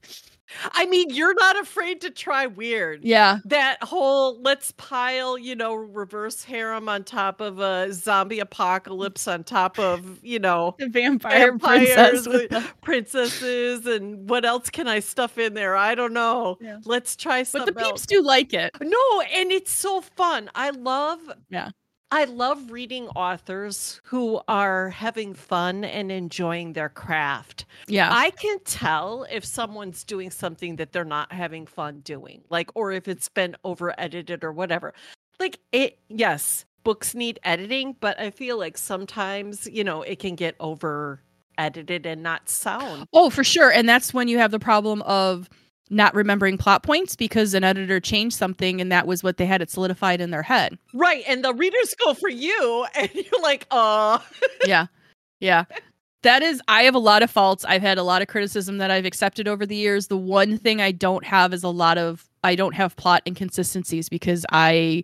[0.74, 3.04] I mean, you're not afraid to try weird.
[3.04, 9.28] Yeah, That whole let's pile, you know, reverse harem on top of a zombie apocalypse,
[9.28, 12.28] on top of, you know, the vampire princess.
[12.82, 15.76] Princesses, and what else can I stuff in there?
[15.76, 16.58] I don't know.
[16.62, 16.78] Yeah.
[16.86, 17.74] Let's try something.
[17.74, 18.02] but the else.
[18.02, 18.72] peeps do like it.
[18.82, 20.50] No, and it's so fun.
[20.54, 21.70] I love Yeah.
[22.14, 27.66] I love reading authors who are having fun and enjoying their craft.
[27.88, 32.70] Yeah, I can tell if someone's doing something that they're not having fun doing, like,
[32.76, 34.94] or if it's been over edited or whatever.
[35.40, 40.36] Like, it, yes, books need editing, but I feel like sometimes, you know, it can
[40.36, 41.22] get over
[41.58, 43.06] edited and not sound.
[43.14, 43.72] Oh, for sure.
[43.72, 45.50] And that's when you have the problem of
[45.92, 49.62] not remembering plot points because an editor changed something and that was what they had
[49.62, 50.78] it solidified in their head.
[50.94, 51.24] Right.
[51.28, 54.18] And the readers go for you, and you're like, uh,
[54.66, 54.88] yeah.
[55.40, 55.66] Yeah.
[56.24, 57.66] That is I have a lot of faults.
[57.66, 60.08] I've had a lot of criticism that I've accepted over the years.
[60.08, 64.08] The one thing I don't have is a lot of I don't have plot inconsistencies
[64.08, 65.04] because I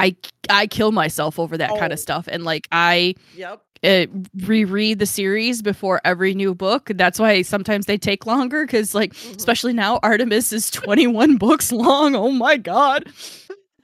[0.00, 0.16] I
[0.50, 1.94] I kill myself over that kind Oh.
[1.94, 3.62] of stuff and like I yep.
[3.84, 4.06] Uh,
[4.46, 6.90] reread the series before every new book.
[6.94, 9.36] That's why sometimes they take longer because, like, Mhm.
[9.36, 12.14] especially now, Artemis is 21 books long.
[12.14, 13.04] Oh my God.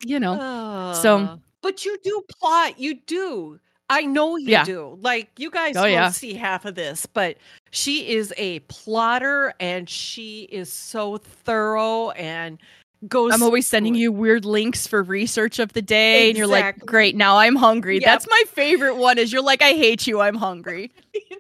[0.04, 2.78] You know, So- Uh, but you do plot.
[2.78, 3.58] You do.
[3.90, 4.64] I know you Yeah.
[4.64, 4.98] do.
[5.02, 6.10] Like you guys Oh, won't yeah.
[6.10, 7.36] see half of this, but
[7.70, 12.58] she is a plotter and she is so thorough and
[13.08, 13.32] goes.
[13.32, 16.28] I'm always sending you weird links for research of the day.
[16.28, 17.96] And you're like, great, now I'm hungry.
[17.96, 18.04] Yep.
[18.04, 20.20] That's my favorite one is you're like, I hate you.
[20.20, 20.92] I'm hungry.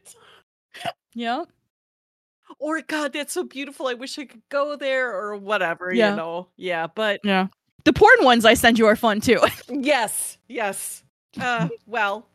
[1.16, 1.44] Yeah.
[2.58, 3.86] or God, that's so beautiful.
[3.86, 5.92] I wish I could go there or whatever.
[5.94, 6.10] Yeah.
[6.10, 6.48] You know.
[6.56, 6.88] Yeah.
[6.92, 7.46] But Yeah.
[7.84, 9.40] The porn ones I send you are fun too.
[9.68, 11.04] yes, yes.
[11.40, 12.26] Uh, well,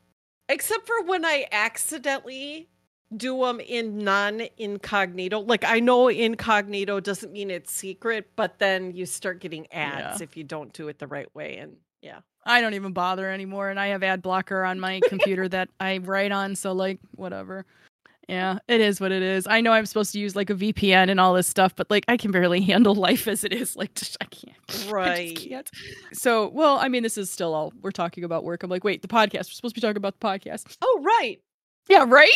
[0.47, 2.69] except for when I accidentally
[3.17, 5.39] do them in non incognito.
[5.39, 10.23] Like I know incognito doesn't mean it's secret, but then you start getting ads Yeah.
[10.23, 11.57] if you don't do it the right way.
[11.57, 12.19] And yeah.
[12.45, 15.97] I don't even bother anymore, and I have ad blocker on my computer that I
[15.99, 16.55] write on.
[16.55, 17.65] So like, whatever.
[18.29, 19.47] Yeah, it is what it is.
[19.47, 22.05] I know I'm supposed to use like a VPN and all this stuff, but like
[22.07, 23.75] I can barely handle life as it is.
[23.75, 24.55] Like just, I can't.
[24.87, 25.35] I Right.
[25.35, 25.69] just can't.
[26.13, 28.61] So, well, I mean, this is still all we're talking about work.
[28.61, 29.33] I'm like, wait, the podcast.
[29.49, 30.77] We're supposed to be talking about the podcast.
[30.81, 31.41] Oh, right.
[31.89, 32.29] Yeah, right.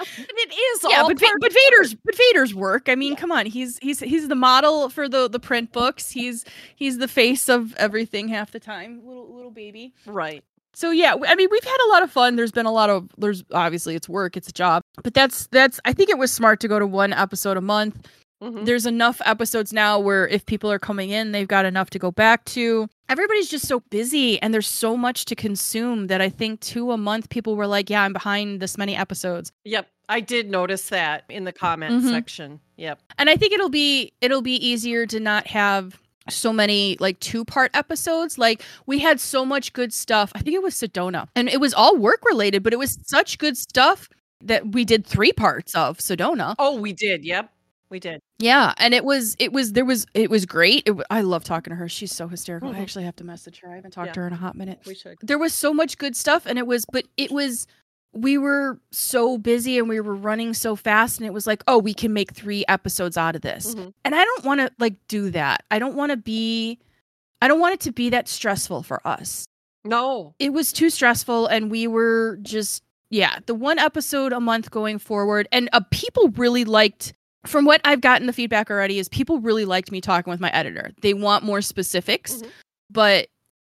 [0.00, 1.52] And it is yeah, all but Va- but.
[1.52, 2.88] Vader's but Vader's work.
[2.88, 3.46] I mean, come on.
[3.46, 6.10] He's he's he's the model for the the print books.
[6.10, 6.44] He's
[6.76, 9.00] he's the face of everything half the time.
[9.04, 9.94] Little little baby.
[10.06, 10.44] Right.
[10.74, 12.36] So yeah, I mean, we've had a lot of fun.
[12.36, 15.80] There's been a lot of there's obviously it's work, it's a job, but that's that's
[15.84, 18.06] I think it was smart to go to one episode a month.
[18.42, 18.64] Mhm.
[18.66, 22.10] There's enough episodes now where if people are coming in, they've got enough to go
[22.12, 22.88] back to.
[23.08, 26.96] Everybody's just so busy and there's so much to consume that I think two a
[26.96, 29.50] month people were like, yeah, I'm behind this many episodes.
[29.64, 29.88] Yep.
[30.08, 32.10] I did notice that in the comment Mhm.
[32.10, 32.60] section.
[32.76, 33.00] Yep.
[33.18, 35.98] And I think it'll be it'll be easier to not have
[36.30, 38.38] so many like two part episodes.
[38.38, 40.30] Like we had so much good stuff.
[40.34, 41.26] I think it was Sedona.
[41.34, 44.08] And it was all work related, but it was such good stuff
[44.42, 46.54] that we did three parts of Sedona.
[46.58, 47.24] Oh, we did.
[47.24, 47.50] Yep.
[47.90, 48.20] We did.
[48.38, 50.82] Yeah, and it was it was there was it was great.
[50.86, 51.88] It, I love talking to her.
[51.88, 52.68] She's so hysterical.
[52.68, 52.82] I Mhm.
[52.82, 53.70] actually have to message her.
[53.70, 54.12] I haven't talked Yeah.
[54.14, 54.80] to her in a hot minute.
[54.86, 55.16] We should.
[55.22, 57.66] There was so much good stuff and it was but it was
[58.14, 61.78] we were so busy and we were running so fast and it was like, "Oh,
[61.78, 63.92] we can make 3 episodes out of this." Mhm.
[64.04, 65.62] And I don't want to like do that.
[65.70, 66.78] I don't want to be
[67.40, 69.46] I don't want it to be that stressful for us.
[69.84, 70.34] No.
[70.38, 74.98] It was too stressful and we were just yeah, the one episode a month going
[74.98, 77.14] forward and uh, people really liked
[77.46, 80.50] from what I've gotten the feedback already is people really liked me talking with my
[80.50, 80.90] editor.
[81.02, 82.34] They want more specifics.
[82.36, 82.50] Mhm.
[82.90, 83.28] But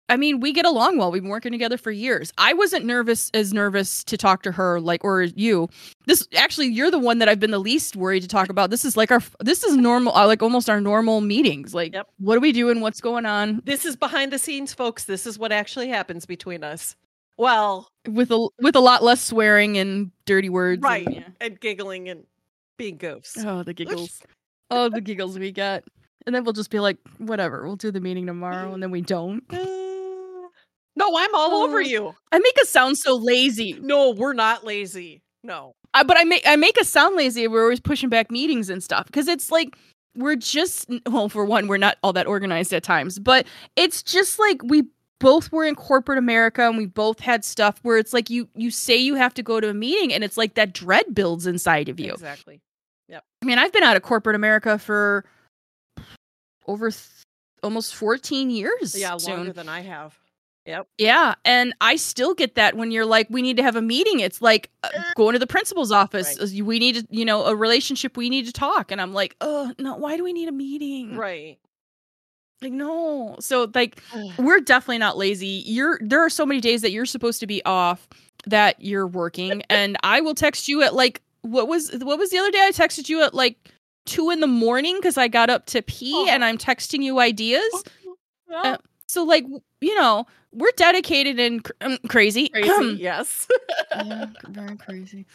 [0.09, 1.11] I mean, we get along well.
[1.11, 2.31] We've been working together for years.
[2.37, 5.67] I wasn't nervous as nervous to talk to her like or you.
[6.05, 8.69] This actually you're the one that I've been the least worried to talk about.
[8.69, 11.73] This is like our this is normal uh, like almost our normal meetings.
[11.73, 12.07] Like Yep.
[12.19, 12.79] what are we doing?
[12.79, 13.61] What's going on?
[13.65, 15.03] This is behind the scenes, folks.
[15.03, 16.95] This is what actually happens between us.
[17.37, 20.77] Well, With a with a lot less swearing and dirty words.
[20.77, 21.07] and- right.
[21.11, 21.27] yeah.
[21.41, 22.23] And giggling and
[22.77, 23.43] being goofs.
[23.45, 24.21] Oh, the giggles.
[24.71, 25.83] oh, the giggles we get.
[26.25, 29.01] And then we'll just be like, whatever, we'll do the meeting tomorrow, and then we
[29.01, 29.43] don't.
[30.99, 31.81] No, I'm all over Oh.
[31.81, 32.15] you.
[32.31, 33.73] I make us sound so lazy.
[33.79, 35.21] No, we're not lazy.
[35.43, 35.73] No.
[35.93, 37.47] I, but I make I make us sound lazy.
[37.47, 39.77] We're always pushing back meetings and stuff because it's like
[40.15, 44.39] we're just well, for one, we're not all that organized at times, but it's just
[44.39, 44.85] like we
[45.19, 48.71] both were in corporate America and we both had stuff where it's like you you
[48.71, 51.89] say you have to go to a meeting and it's like that dread builds inside
[51.89, 52.11] of you.
[52.11, 52.59] Exactly.
[53.41, 55.23] I mean, I've been out of corporate America for
[56.65, 57.03] over th-
[57.63, 58.97] almost 14 years.
[58.97, 59.35] Yeah, soon.
[59.37, 60.17] longer than I have.
[60.65, 60.87] Yep.
[60.97, 64.19] Yeah, and I still get that when you're like, we need to have a meeting.
[64.19, 66.37] It's like uh, going to the principal's office.
[66.39, 66.59] Right.
[66.59, 68.17] Uh, We need to, you know, a relationship.
[68.17, 71.15] We need to talk, and I'm like, oh no, why do we need a meeting?
[71.15, 71.57] Right.
[72.61, 73.37] Like no.
[73.39, 74.01] So like,
[74.37, 75.63] we're definitely not lazy.
[75.65, 78.05] You're there are so many days that you're supposed to be off
[78.45, 82.37] that you're working, and I will text you at like what was what was the
[82.37, 82.65] other day?
[82.65, 83.57] I texted you at like
[84.05, 86.27] two in the morning because I got up to pee, Oh.
[86.29, 87.83] and I'm texting you ideas.
[88.49, 88.61] Yeah.
[88.61, 89.45] Uh, So like,
[89.81, 92.49] you know, we're dedicated and cr- um, crazy.
[92.49, 92.95] Crazy.
[92.99, 93.47] yes.
[93.95, 95.25] yeah, very crazy.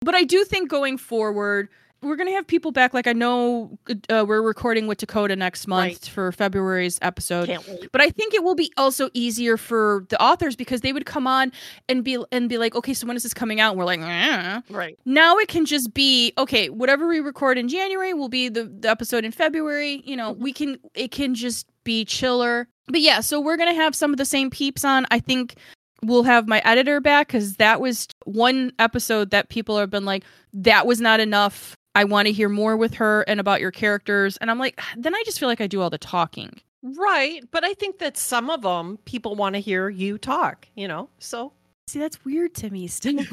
[0.00, 1.68] But I do think going forward,
[2.02, 2.94] we're gonna have people back.
[2.94, 3.78] Like I know
[4.08, 6.04] uh, we're recording with Dakota next month Right.
[6.12, 7.48] for February's episode.
[7.92, 11.26] But I think it will be also easier for the authors because they would come
[11.26, 11.52] on
[11.88, 13.70] and be and be like, okay, so when is this coming out?
[13.70, 14.98] And we're like, "Eh." Right.
[15.04, 16.68] now it can just be okay.
[16.68, 20.02] Whatever we record in January will be the, the episode in February.
[20.04, 20.38] You know, Mhm.
[20.38, 22.68] we can it can just be chiller.
[22.88, 25.06] But yeah, so we're gonna have some of the same peeps on.
[25.10, 25.54] I think
[26.02, 30.24] we'll have my editor back because that was one episode that people have been like,
[30.52, 31.74] that was not enough.
[31.96, 34.36] I want to hear more with her and about your characters.
[34.36, 36.60] And I'm like, ah, then I just feel like I do all the talking.
[36.82, 37.42] Right.
[37.50, 41.08] But I think that some of them people want to hear you talk, you know?
[41.18, 41.54] So,
[41.88, 43.20] See, that's weird to me still.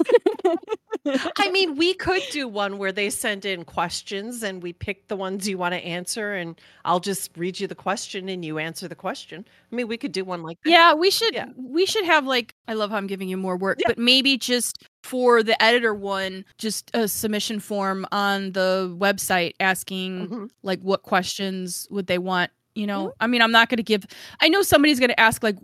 [1.37, 5.15] I mean, we could do one where they send in questions and we pick the
[5.15, 8.87] ones you want to answer, and I'll just read you the question and you answer
[8.87, 9.43] the question.
[9.71, 10.69] I mean, we could do one like that.
[10.69, 11.47] Yeah, we should Yeah.
[11.57, 13.87] we should have like I love how I'm giving you more work, Yeah.
[13.87, 20.27] but maybe just for the editor one, just a submission form on the website asking
[20.29, 20.49] Mhm.
[20.61, 23.07] like what questions would they want, you know?
[23.07, 23.11] Mhm.
[23.19, 24.05] I mean, I'm not going to give
[24.39, 25.57] I know somebody's going to ask like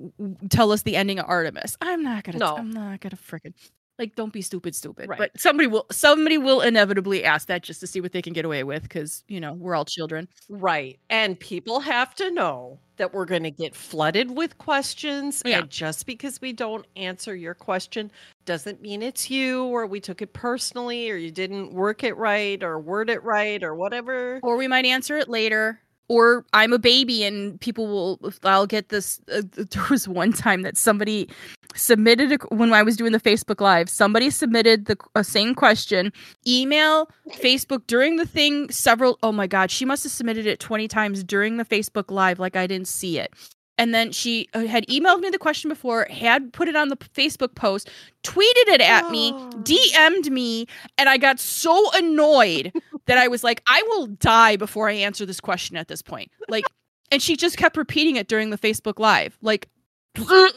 [0.50, 1.78] tell us the ending of Artemis.
[1.82, 2.58] I'm not going to No.
[2.58, 3.54] I'm not going to freaking
[4.00, 5.10] Like, don't be stupid, stupid.
[5.10, 5.18] Right.
[5.18, 8.46] But somebody will somebody will inevitably ask that just to see what they can get
[8.46, 10.30] away with, because you know we're all children.
[10.48, 11.00] Right.
[11.10, 15.42] And people have to know that we're going to get flooded with questions.
[15.46, 15.60] Yeah.
[15.60, 18.12] And just because we don't answer your question
[18.46, 22.62] doesn't mean it's you or we took it personally or you didn't work it right
[22.64, 24.40] or word it right or whatever.
[24.44, 25.82] Or we might answer it later.
[26.10, 28.34] Or I'm a baby, and people will.
[28.44, 29.22] I'll get this.
[29.32, 31.30] Uh, there was one time that somebody
[31.76, 33.90] submitted a, when I was doing the Facebook Live.
[33.90, 36.12] Somebody submitted the same question,
[36.48, 38.72] email, Facebook during the thing.
[38.72, 39.20] Several.
[39.22, 42.56] Oh my God, she must have submitted it 20 times during the Facebook Live, like
[42.56, 43.34] I didn't see it.
[43.80, 46.98] And then she uh, had emailed me the question before, had put it on the
[46.98, 47.90] Facebook post,
[48.26, 49.50] tweeted it at me, Oh.
[49.64, 52.74] DM'd me, and I got so annoyed
[53.06, 56.30] that I was like, I will die before I answer this question at this point.
[56.50, 56.66] Like,
[57.10, 59.38] and she just kept repeating it during the Facebook Live.
[59.42, 59.70] Like,
[60.18, 60.52] I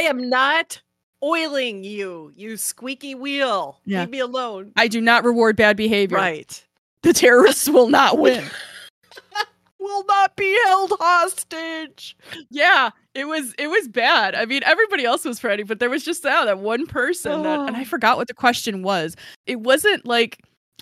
[0.00, 0.82] am not
[1.22, 3.78] oiling you, you squeaky wheel.
[3.84, 4.00] Yeah.
[4.00, 4.72] Leave me alone.
[4.76, 6.18] I do not reward bad behavior.
[6.18, 6.66] Right.
[7.02, 8.44] The terrorists will not win.
[9.80, 12.16] Will not be held hostage.
[12.50, 14.34] yeah, it was it was bad.
[14.34, 17.60] I mean, everybody else was ready, but there was just that that one person that,
[17.60, 17.84] and I Oh.
[17.84, 19.16] forgot what the question was.
[19.46, 20.38] It wasn't like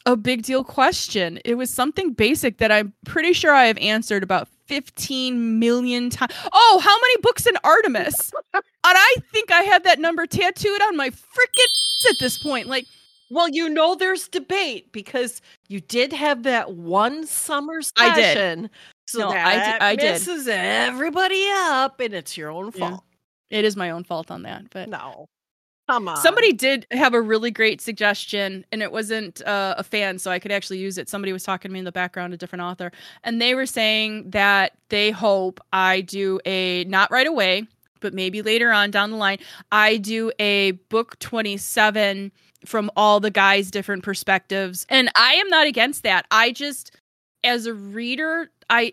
[0.06, 1.38] a big deal question.
[1.44, 6.32] It was something basic that I'm pretty sure I have answered about 15 million times.
[6.52, 8.32] Oh, how many books in Artemis?
[8.54, 12.68] and I think I had that number tattooed on my freaking at this point.
[12.68, 12.86] Like,
[13.30, 18.24] Well, you know there's debate because you did have that one summer I did.
[18.24, 18.70] session.
[19.06, 20.12] So No, I that di- I did.
[20.12, 22.90] messes everybody up and it's your own Yeah.
[22.90, 23.04] fault.
[23.50, 25.26] it is my own fault on that, but No.
[25.88, 26.18] Come on.
[26.18, 30.38] Somebody did have a really great suggestion, and it wasn't uh, a fan, so I
[30.38, 31.08] could actually use it.
[31.08, 32.92] Somebody was talking to me in the background, a different author,
[33.24, 37.66] and they were saying that they hope I do a not right away,
[38.00, 39.38] but maybe later on down the line,
[39.72, 42.32] I do a book 27
[42.64, 44.86] from all the guys' different perspectives.
[44.88, 46.26] And I am not against that.
[46.30, 46.96] I just,
[47.44, 48.92] as a reader, I.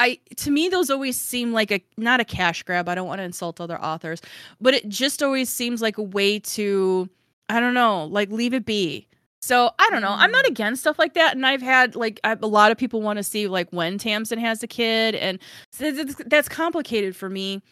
[0.00, 2.88] I to me those always seem like a not a cash grab.
[2.88, 4.22] I don't want to insult other authors,
[4.60, 7.10] but it just always seems like a way to
[7.48, 9.08] I don't know, like leave it be.
[9.40, 10.14] So I don't know.
[10.16, 10.50] I'm not mm.
[10.50, 13.22] against stuff like that, and I've had like I, a lot of people want to
[13.22, 15.38] see like when Tamsin has a kid, and
[15.72, 17.62] so that's, that's complicated for me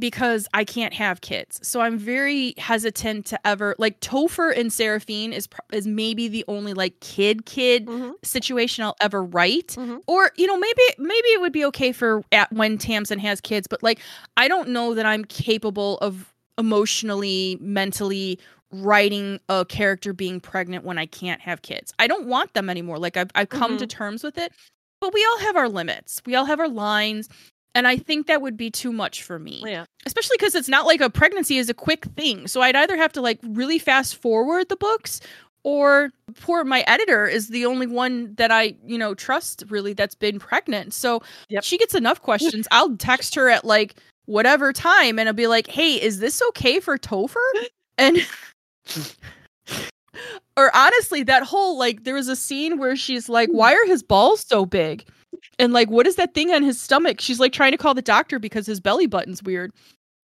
[0.00, 1.60] because I can't have kids.
[1.62, 6.72] So I'm very hesitant to ever like Topher and Seraphine is is maybe the only
[6.74, 8.14] like kid kid Mhm.
[8.24, 9.68] situation I'll ever write.
[9.78, 10.00] Mhm.
[10.06, 13.66] Or you know maybe maybe it would be okay for at when Tamsin has kids,
[13.68, 14.00] but like
[14.36, 18.38] I don't know that I'm capable of emotionally, mentally
[18.72, 21.92] writing a character being pregnant when I can't have kids.
[21.98, 22.98] I don't want them anymore.
[22.98, 24.52] Like I've I've come to terms with it.
[25.00, 26.20] But we all have our limits.
[26.26, 27.28] We all have our lines.
[27.74, 29.84] And I think that would be too much for me Yeah.
[30.06, 32.48] especially because it's not like a pregnancy is a quick thing.
[32.48, 35.20] So I'd either have to like really fast forward the books
[35.62, 40.14] or poor my editor is the only one that I, you know, trust really that's
[40.14, 40.94] been pregnant.
[40.94, 41.62] So Yep.
[41.64, 42.66] she gets enough questions.
[42.72, 43.94] I'll text her at like
[44.26, 47.36] whatever time and I'll be like, hey, is this okay for Topher?
[47.98, 48.26] And
[50.56, 53.56] or honestly, that whole like there was a scene where she's like, hmm.
[53.56, 55.04] why are his balls so big?
[55.60, 57.20] And like, what is that thing on his stomach?
[57.20, 59.72] She's like trying to call the doctor because his belly button's weird.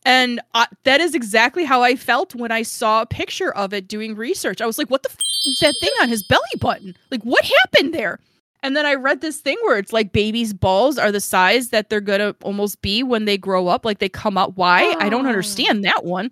[0.05, 3.89] And I, that is exactly how I felt when I saw a picture of it
[3.89, 4.61] doing research.
[4.61, 6.95] I was like, what the f- is that thing on his belly button?
[7.11, 8.21] Like, what happened there?
[8.63, 11.91] And then I read this thing where it's like babies' balls are the size that
[11.91, 13.85] they're going to almost be when they grow up.
[13.85, 14.53] Like they come up.
[14.57, 14.95] Why?
[14.99, 15.29] I don't Oh.
[15.29, 16.31] understand that one.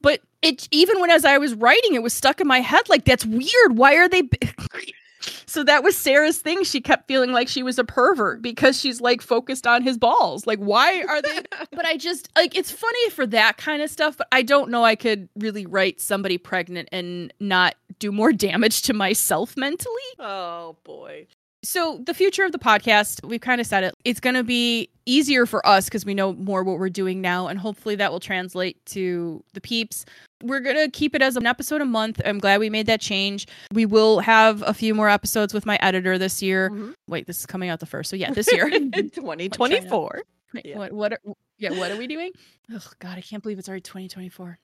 [0.00, 2.88] But it, even when as I was writing, it was stuck in my head.
[2.88, 3.78] Like, that's weird.
[3.78, 4.22] Why are they.
[5.46, 6.64] So that was Sarah's thing.
[6.64, 10.46] She kept feeling like she was a pervert because she's like focused on his balls.
[10.46, 11.40] Like, why are they?
[11.72, 14.16] but I just like it's funny for that kind of stuff.
[14.16, 18.82] But I don't know I could really write somebody pregnant and not do more damage
[18.82, 19.94] to myself mentally.
[20.18, 21.26] Oh boy.
[21.64, 23.94] So the future of the podcast, we've kind of said it.
[24.04, 27.46] It's going to be easier for us because we know more what we're doing now,
[27.46, 30.04] and hopefully that will translate to the peeps.
[30.42, 32.20] We're going to keep it as an episode a month.
[32.24, 33.46] I'm glad we made that change.
[33.72, 36.70] We will have a few more episodes with my editor this year.
[36.70, 36.94] Mhm.
[37.08, 38.68] Wait, this is coming out the first, so yeah, this year.
[39.30, 40.22] 2024.
[40.64, 40.78] Yeah.
[40.78, 40.92] What?
[40.92, 41.12] What?
[41.12, 41.20] Are,
[41.58, 41.70] yeah.
[41.70, 42.32] What are we doing?
[42.72, 44.58] Oh God, I can't believe it's already 2024.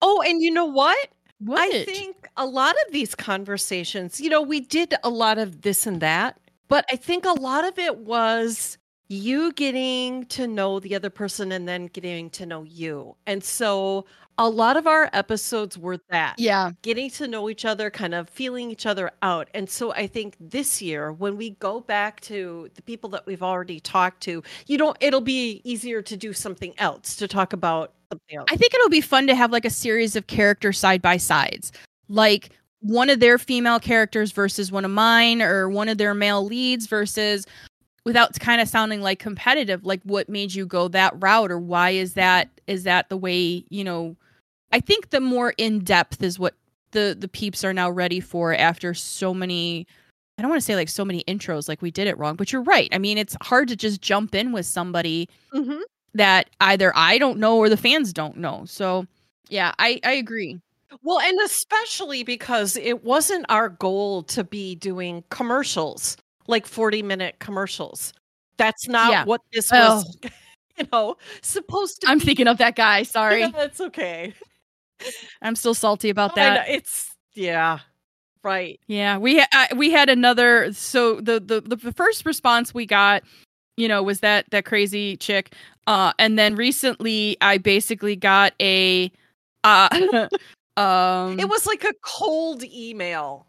[0.00, 1.08] Oh, and you know what?
[1.38, 1.60] What?
[1.60, 5.86] I think a lot of these conversations, you know, we did a lot of this
[5.86, 10.94] and that, but I think a lot of it was you getting to know the
[10.94, 13.14] other person and then getting to know you.
[13.26, 14.06] And so
[14.38, 16.72] a lot of our episodes were that Yeah.
[16.82, 19.48] getting to know each other, kind of feeling each other out.
[19.54, 23.42] And so I think this year, when we go back to the people that we've
[23.42, 27.94] already talked to, you don't, it'll be easier to do something else, to talk about
[28.12, 28.48] something else.
[28.50, 31.72] I think it'll be fun to have like a series of characters side by sides.
[32.08, 36.44] Like one of their female characters versus one of mine, or one of their male
[36.44, 37.46] leads versus
[38.04, 41.90] without kind of sounding like competitive, like what made you go that route or why
[41.90, 44.14] is that is that the way, you know,
[44.72, 46.54] I think the more in depth is what
[46.92, 49.86] the the peeps are now ready for after so many
[50.38, 52.52] I don't want to say like so many intros like we did it wrong, but
[52.52, 52.88] you're right.
[52.92, 55.80] I mean, it's hard to just jump in with somebody Mhm.
[56.14, 58.64] that either I don't know or the fans don't know.
[58.66, 59.06] So,
[59.48, 60.60] yeah, I I agree.
[61.02, 66.16] Well, and especially because it wasn't our goal to be doing commercials,
[66.48, 68.12] like 40 minute commercials.
[68.58, 69.24] That's not Yeah.
[69.24, 69.96] what this Oh.
[69.96, 70.18] was,
[70.78, 72.24] you know, supposed to I'm be.
[72.26, 73.02] thinking of that guy.
[73.04, 73.40] Sorry.
[73.40, 74.34] Yeah, that's okay.
[75.42, 76.68] I'm still salty about that.
[76.68, 77.80] It's, yeah,
[78.42, 78.80] right.
[78.86, 83.22] Yeah, we I, we had another so the, the the the first response we got,
[83.76, 85.54] you know, was that that crazy chick.
[85.86, 89.10] Uh and then recently I basically got a
[89.64, 89.88] uh
[90.76, 93.46] um It was like a cold email,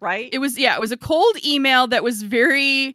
[0.00, 0.28] right?
[0.32, 2.94] it was yeah, it was a cold email that was very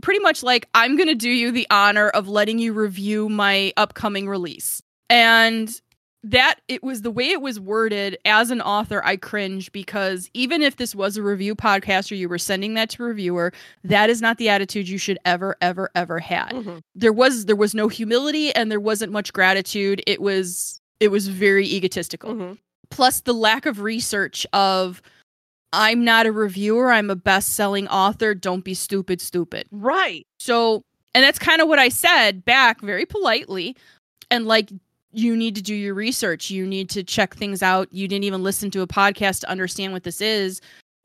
[0.00, 3.72] pretty much like I'm going to do you the honor of letting you review my
[3.76, 4.82] upcoming release.
[5.08, 5.80] And
[6.22, 10.60] that it was the way it was worded as an author I cringe because even
[10.60, 13.52] if this was a review podcast or you were sending that to a reviewer,
[13.84, 16.50] that is not the attitude you should ever ever ever had.
[16.50, 16.82] Mhm.
[16.94, 20.02] There was there was no humility and there wasn't much gratitude.
[20.06, 22.58] It was it was very egotistical Mhm.
[22.90, 25.00] plus the lack of research of
[25.72, 29.66] I'm not a reviewer, I'm a best-selling author, don't be stupid stupid.
[29.70, 30.26] Right.
[30.38, 30.82] So,
[31.14, 33.74] and that's kind of what I said back very politely
[34.30, 34.70] and like
[35.12, 37.88] you need to do your research, you need to check things out.
[37.92, 40.60] You didn't even listen to a podcast to understand what this is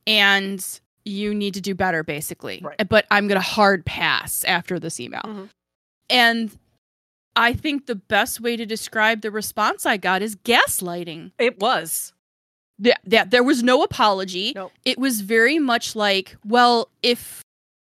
[0.06, 0.64] and
[1.04, 2.60] you need to do better basically.
[2.62, 2.88] Right.
[2.88, 5.22] But I'm going to hard pass after this email.
[5.24, 5.48] Mhm.
[6.10, 6.58] And
[7.34, 12.12] I think the best way to describe the response I got is gaslighting It was.
[12.78, 14.52] that, that there was no apology.
[14.54, 14.72] Nope.
[14.84, 17.42] It was very much like, well, if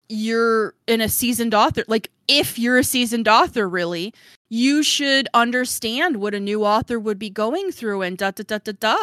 [0.10, 4.14] you're in a seasoned author, like if you're a seasoned author, really,
[4.50, 8.58] you should understand what a new author would be going through and da da da
[8.58, 8.98] da da.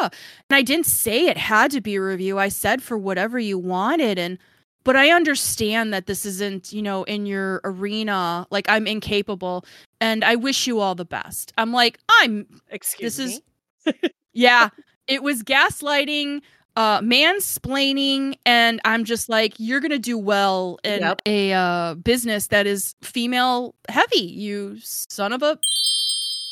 [0.49, 2.37] And I didn't say it had to be a review.
[2.37, 4.37] I said for whatever you wanted and
[4.83, 8.47] but I understand that this isn't, you know, in your arena.
[8.51, 9.65] Like I'm incapable
[9.99, 11.51] and I wish you all the best.
[11.57, 13.41] I'm like, I'm Excuse This
[13.85, 13.93] me.
[14.03, 14.69] is- yeah,
[15.07, 16.41] it was gaslighting,
[16.77, 21.21] uh, mansplaining, and I'm just like, you're gonna do well in Yep.
[21.25, 24.19] a uh, business that is female heavy.
[24.21, 25.57] You son of a.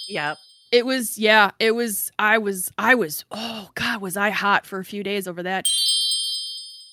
[0.09, 0.37] Yep.
[0.71, 1.51] It was yeah.
[1.59, 2.11] It was.
[2.19, 2.71] I was.
[2.77, 3.23] I was.
[3.31, 5.69] Oh God, was I hot for a few days over that.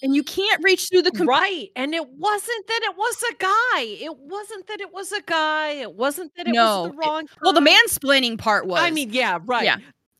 [0.02, 1.10] And you can't reach through the.
[1.12, 1.70] Com- right.
[1.74, 3.80] And it wasn't that it was a guy.
[4.04, 5.70] It wasn't that it was a guy.
[5.70, 8.80] It wasn't that it No, was the it- wrong well, the mansplaining part was.
[8.82, 9.64] I mean, yeah, right.
[9.64, 9.76] Yeah.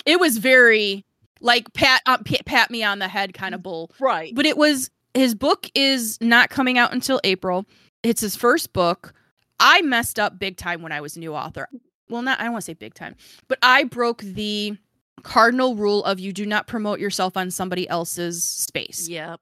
[0.06, 1.04] it was very
[1.43, 3.90] like pat uh, pat, pat me on the head kind of bull.
[4.01, 4.34] Right.
[4.34, 7.66] but it was his book is not coming out until April.
[8.03, 9.12] It's his first book.
[9.61, 11.68] I messed up big time when I was a new author.
[12.09, 13.14] Well, not I don't want to say big time,
[13.49, 14.76] but I broke the
[15.22, 19.09] cardinal rule of you do not promote yourself on somebody else's space.
[19.09, 19.40] Yep.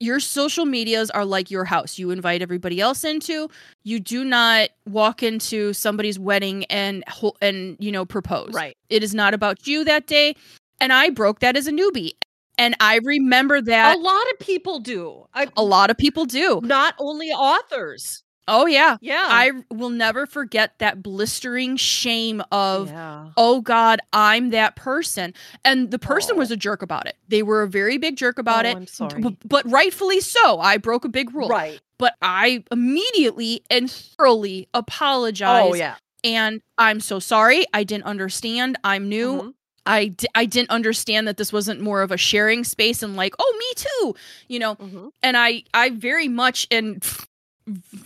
[0.00, 1.98] Your social medias are like your house.
[1.98, 3.50] You invite everybody else into.
[3.82, 7.02] You do not walk into somebody's wedding and
[7.42, 8.52] and you know propose.
[8.52, 8.76] Right.
[8.90, 10.36] It is not about you that day.
[10.80, 12.12] And I broke that as a newbie.
[12.56, 15.26] And I remember that a lot of people do.
[15.32, 16.60] I, a lot of people do.
[16.64, 18.24] not only authors.
[18.50, 18.96] Oh yeah.
[19.02, 19.24] Yeah.
[19.26, 23.28] I will never forget that blistering shame of yeah.
[23.36, 25.34] oh god, I'm that person.
[25.64, 26.38] And the person Oh.
[26.38, 27.16] was a jerk about it.
[27.28, 28.76] They were a very big jerk about Oh, it.
[28.76, 29.20] I'm sorry.
[29.20, 30.58] b- but rightfully so.
[30.60, 31.48] I broke a big rule.
[31.50, 31.78] Right.
[31.98, 35.96] But I immediately and thoroughly apologized Oh yeah.
[36.24, 37.66] and I'm so sorry.
[37.74, 38.78] I didn't understand.
[38.82, 39.42] I'm new.
[39.42, 39.54] Mhm.
[39.88, 43.34] I d- I didn't understand that this wasn't more of a sharing space and like,
[43.38, 44.14] "Oh, me too."
[44.48, 45.10] You know, Mhm.
[45.22, 47.04] and I I very much and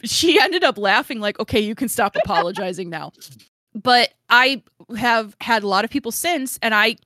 [0.05, 3.13] she ended up laughing like, "Okay, you can stop apologizing now."
[3.75, 4.63] But I
[4.97, 6.97] have had a lot of people since and I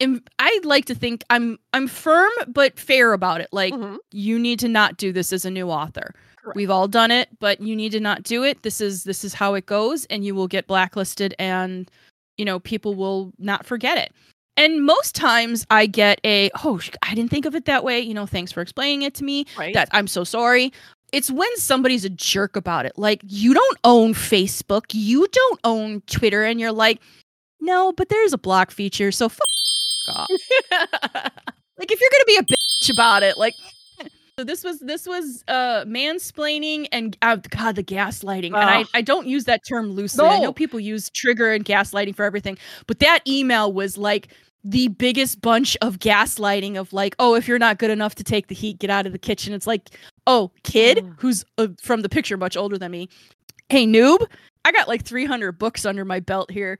[0.00, 3.48] am I like to think I'm I'm firm but fair about it.
[3.52, 3.98] Like Mhm.
[4.12, 6.14] you need to not do this as a new author.
[6.36, 6.56] Correct.
[6.56, 8.62] We've all done it, but you need to not do it.
[8.62, 11.90] This is this is how it goes and you will get blacklisted and
[12.38, 14.12] you know, people will not forget it.
[14.56, 18.00] And most times I get a, "Oh, I didn't think of it that way.
[18.00, 19.74] You know, thanks for explaining it to me." Right.
[19.74, 20.72] That I'm so sorry.
[21.12, 22.92] It's when somebody's a jerk about it.
[22.96, 27.00] Like, you don't own Facebook, you don't own Twitter, and you're like,
[27.60, 29.46] no, but there's a block feature, so fuck
[30.14, 30.28] off.
[31.78, 33.54] like, if you're gonna be a bitch about it, like,
[34.38, 39.00] so this was this was uh mansplaining and uh, God the gaslighting and I, I
[39.00, 40.24] don't use that term loosely.
[40.24, 40.30] No.
[40.30, 44.28] I know people use trigger and gaslighting for everything, but that email was like
[44.62, 48.48] the biggest bunch of gaslighting of like, oh, if you're not good enough to take
[48.48, 49.54] the heat, get out of the kitchen.
[49.54, 49.90] It's like,
[50.26, 51.14] oh, kid oh.
[51.18, 53.08] who's uh, from the picture much older than me.
[53.68, 54.26] Hey, noob,
[54.64, 56.78] I got like 300 books under my belt here.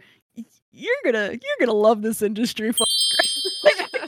[0.73, 2.71] You're gonna you're gonna love this industry.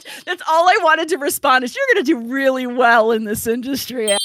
[0.25, 4.15] That's all I wanted to respond is you're gonna do really well in this industry.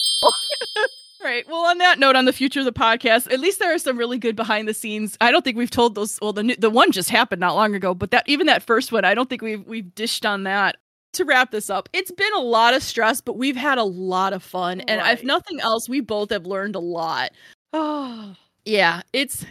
[1.24, 1.48] right.
[1.48, 3.96] Well, on that note, on the future of the podcast, at least there are some
[3.96, 5.16] really good behind the scenes.
[5.20, 6.18] I don't think we've told those.
[6.20, 9.04] Well, the the one just happened not long ago, but that even that first one,
[9.04, 10.76] I don't think we've we've dished on that.
[11.14, 14.32] To wrap this up, it's been a lot of stress, but we've had a lot
[14.32, 17.30] of fun, and if nothing else, we both have learned a lot.
[17.72, 19.46] Oh, yeah, it's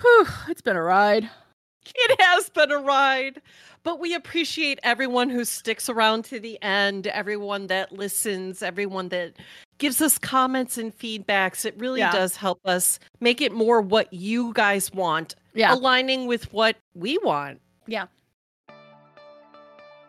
[0.00, 1.28] whew, it's been a ride.
[1.94, 3.40] It has been a ride.
[3.88, 9.32] But we appreciate everyone who sticks around to the end, everyone that listens, everyone that
[9.78, 11.64] gives us comments and feedbacks.
[11.64, 12.12] It really yeah.
[12.12, 15.72] does help us make it more what you guys want, yeah.
[15.72, 17.62] aligning with what we want.
[17.86, 18.08] Yeah.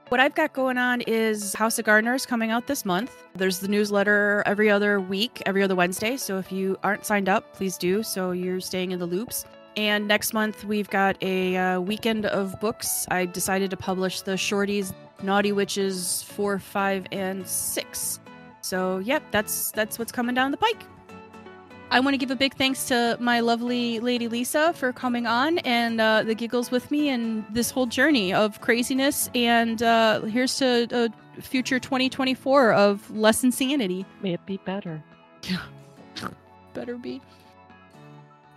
[0.10, 3.16] What I've got going on is House of Gardeners coming out this month.
[3.34, 6.18] There's the newsletter every other week, every other Wednesday.
[6.18, 9.46] So if you aren't signed up, please do so you're staying in the loops.
[9.76, 13.06] And next month, we've got a uh, weekend of books.
[13.10, 18.20] I decided to publish the shorties Naughty Witches 4, 5, and 6.
[18.62, 20.84] So, yep, that's that's what's coming down the pike.
[21.92, 25.58] I want to give a big thanks to my lovely lady Lisa for coming on
[25.60, 29.28] and uh, the giggles with me and this whole journey of craziness.
[29.34, 34.06] And uh, here's to a future 2024 of less insanity.
[34.22, 35.04] May it be better.
[36.76, 37.22] Better be.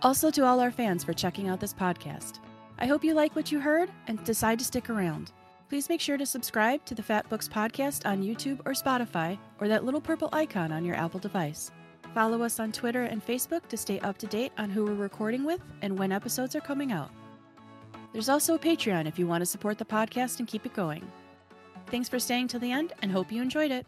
[0.03, 2.39] Also, to all our fans for checking out this podcast.
[2.77, 5.31] I hope you like what you heard and decide to stick around.
[5.69, 9.69] Please make sure to subscribe to the Fat Books Podcast on YouTube or Spotify, or
[9.69, 11.71] that little purple icon on your Apple device.
[12.13, 15.45] Follow us on Twitter and Facebook to stay up to date on who we're recording
[15.45, 17.09] with and when episodes are coming out.
[18.11, 21.09] There's also a Patreon if you want to support the podcast and keep it going.
[21.87, 23.87] Thanks for staying till the end and hope you enjoyed it.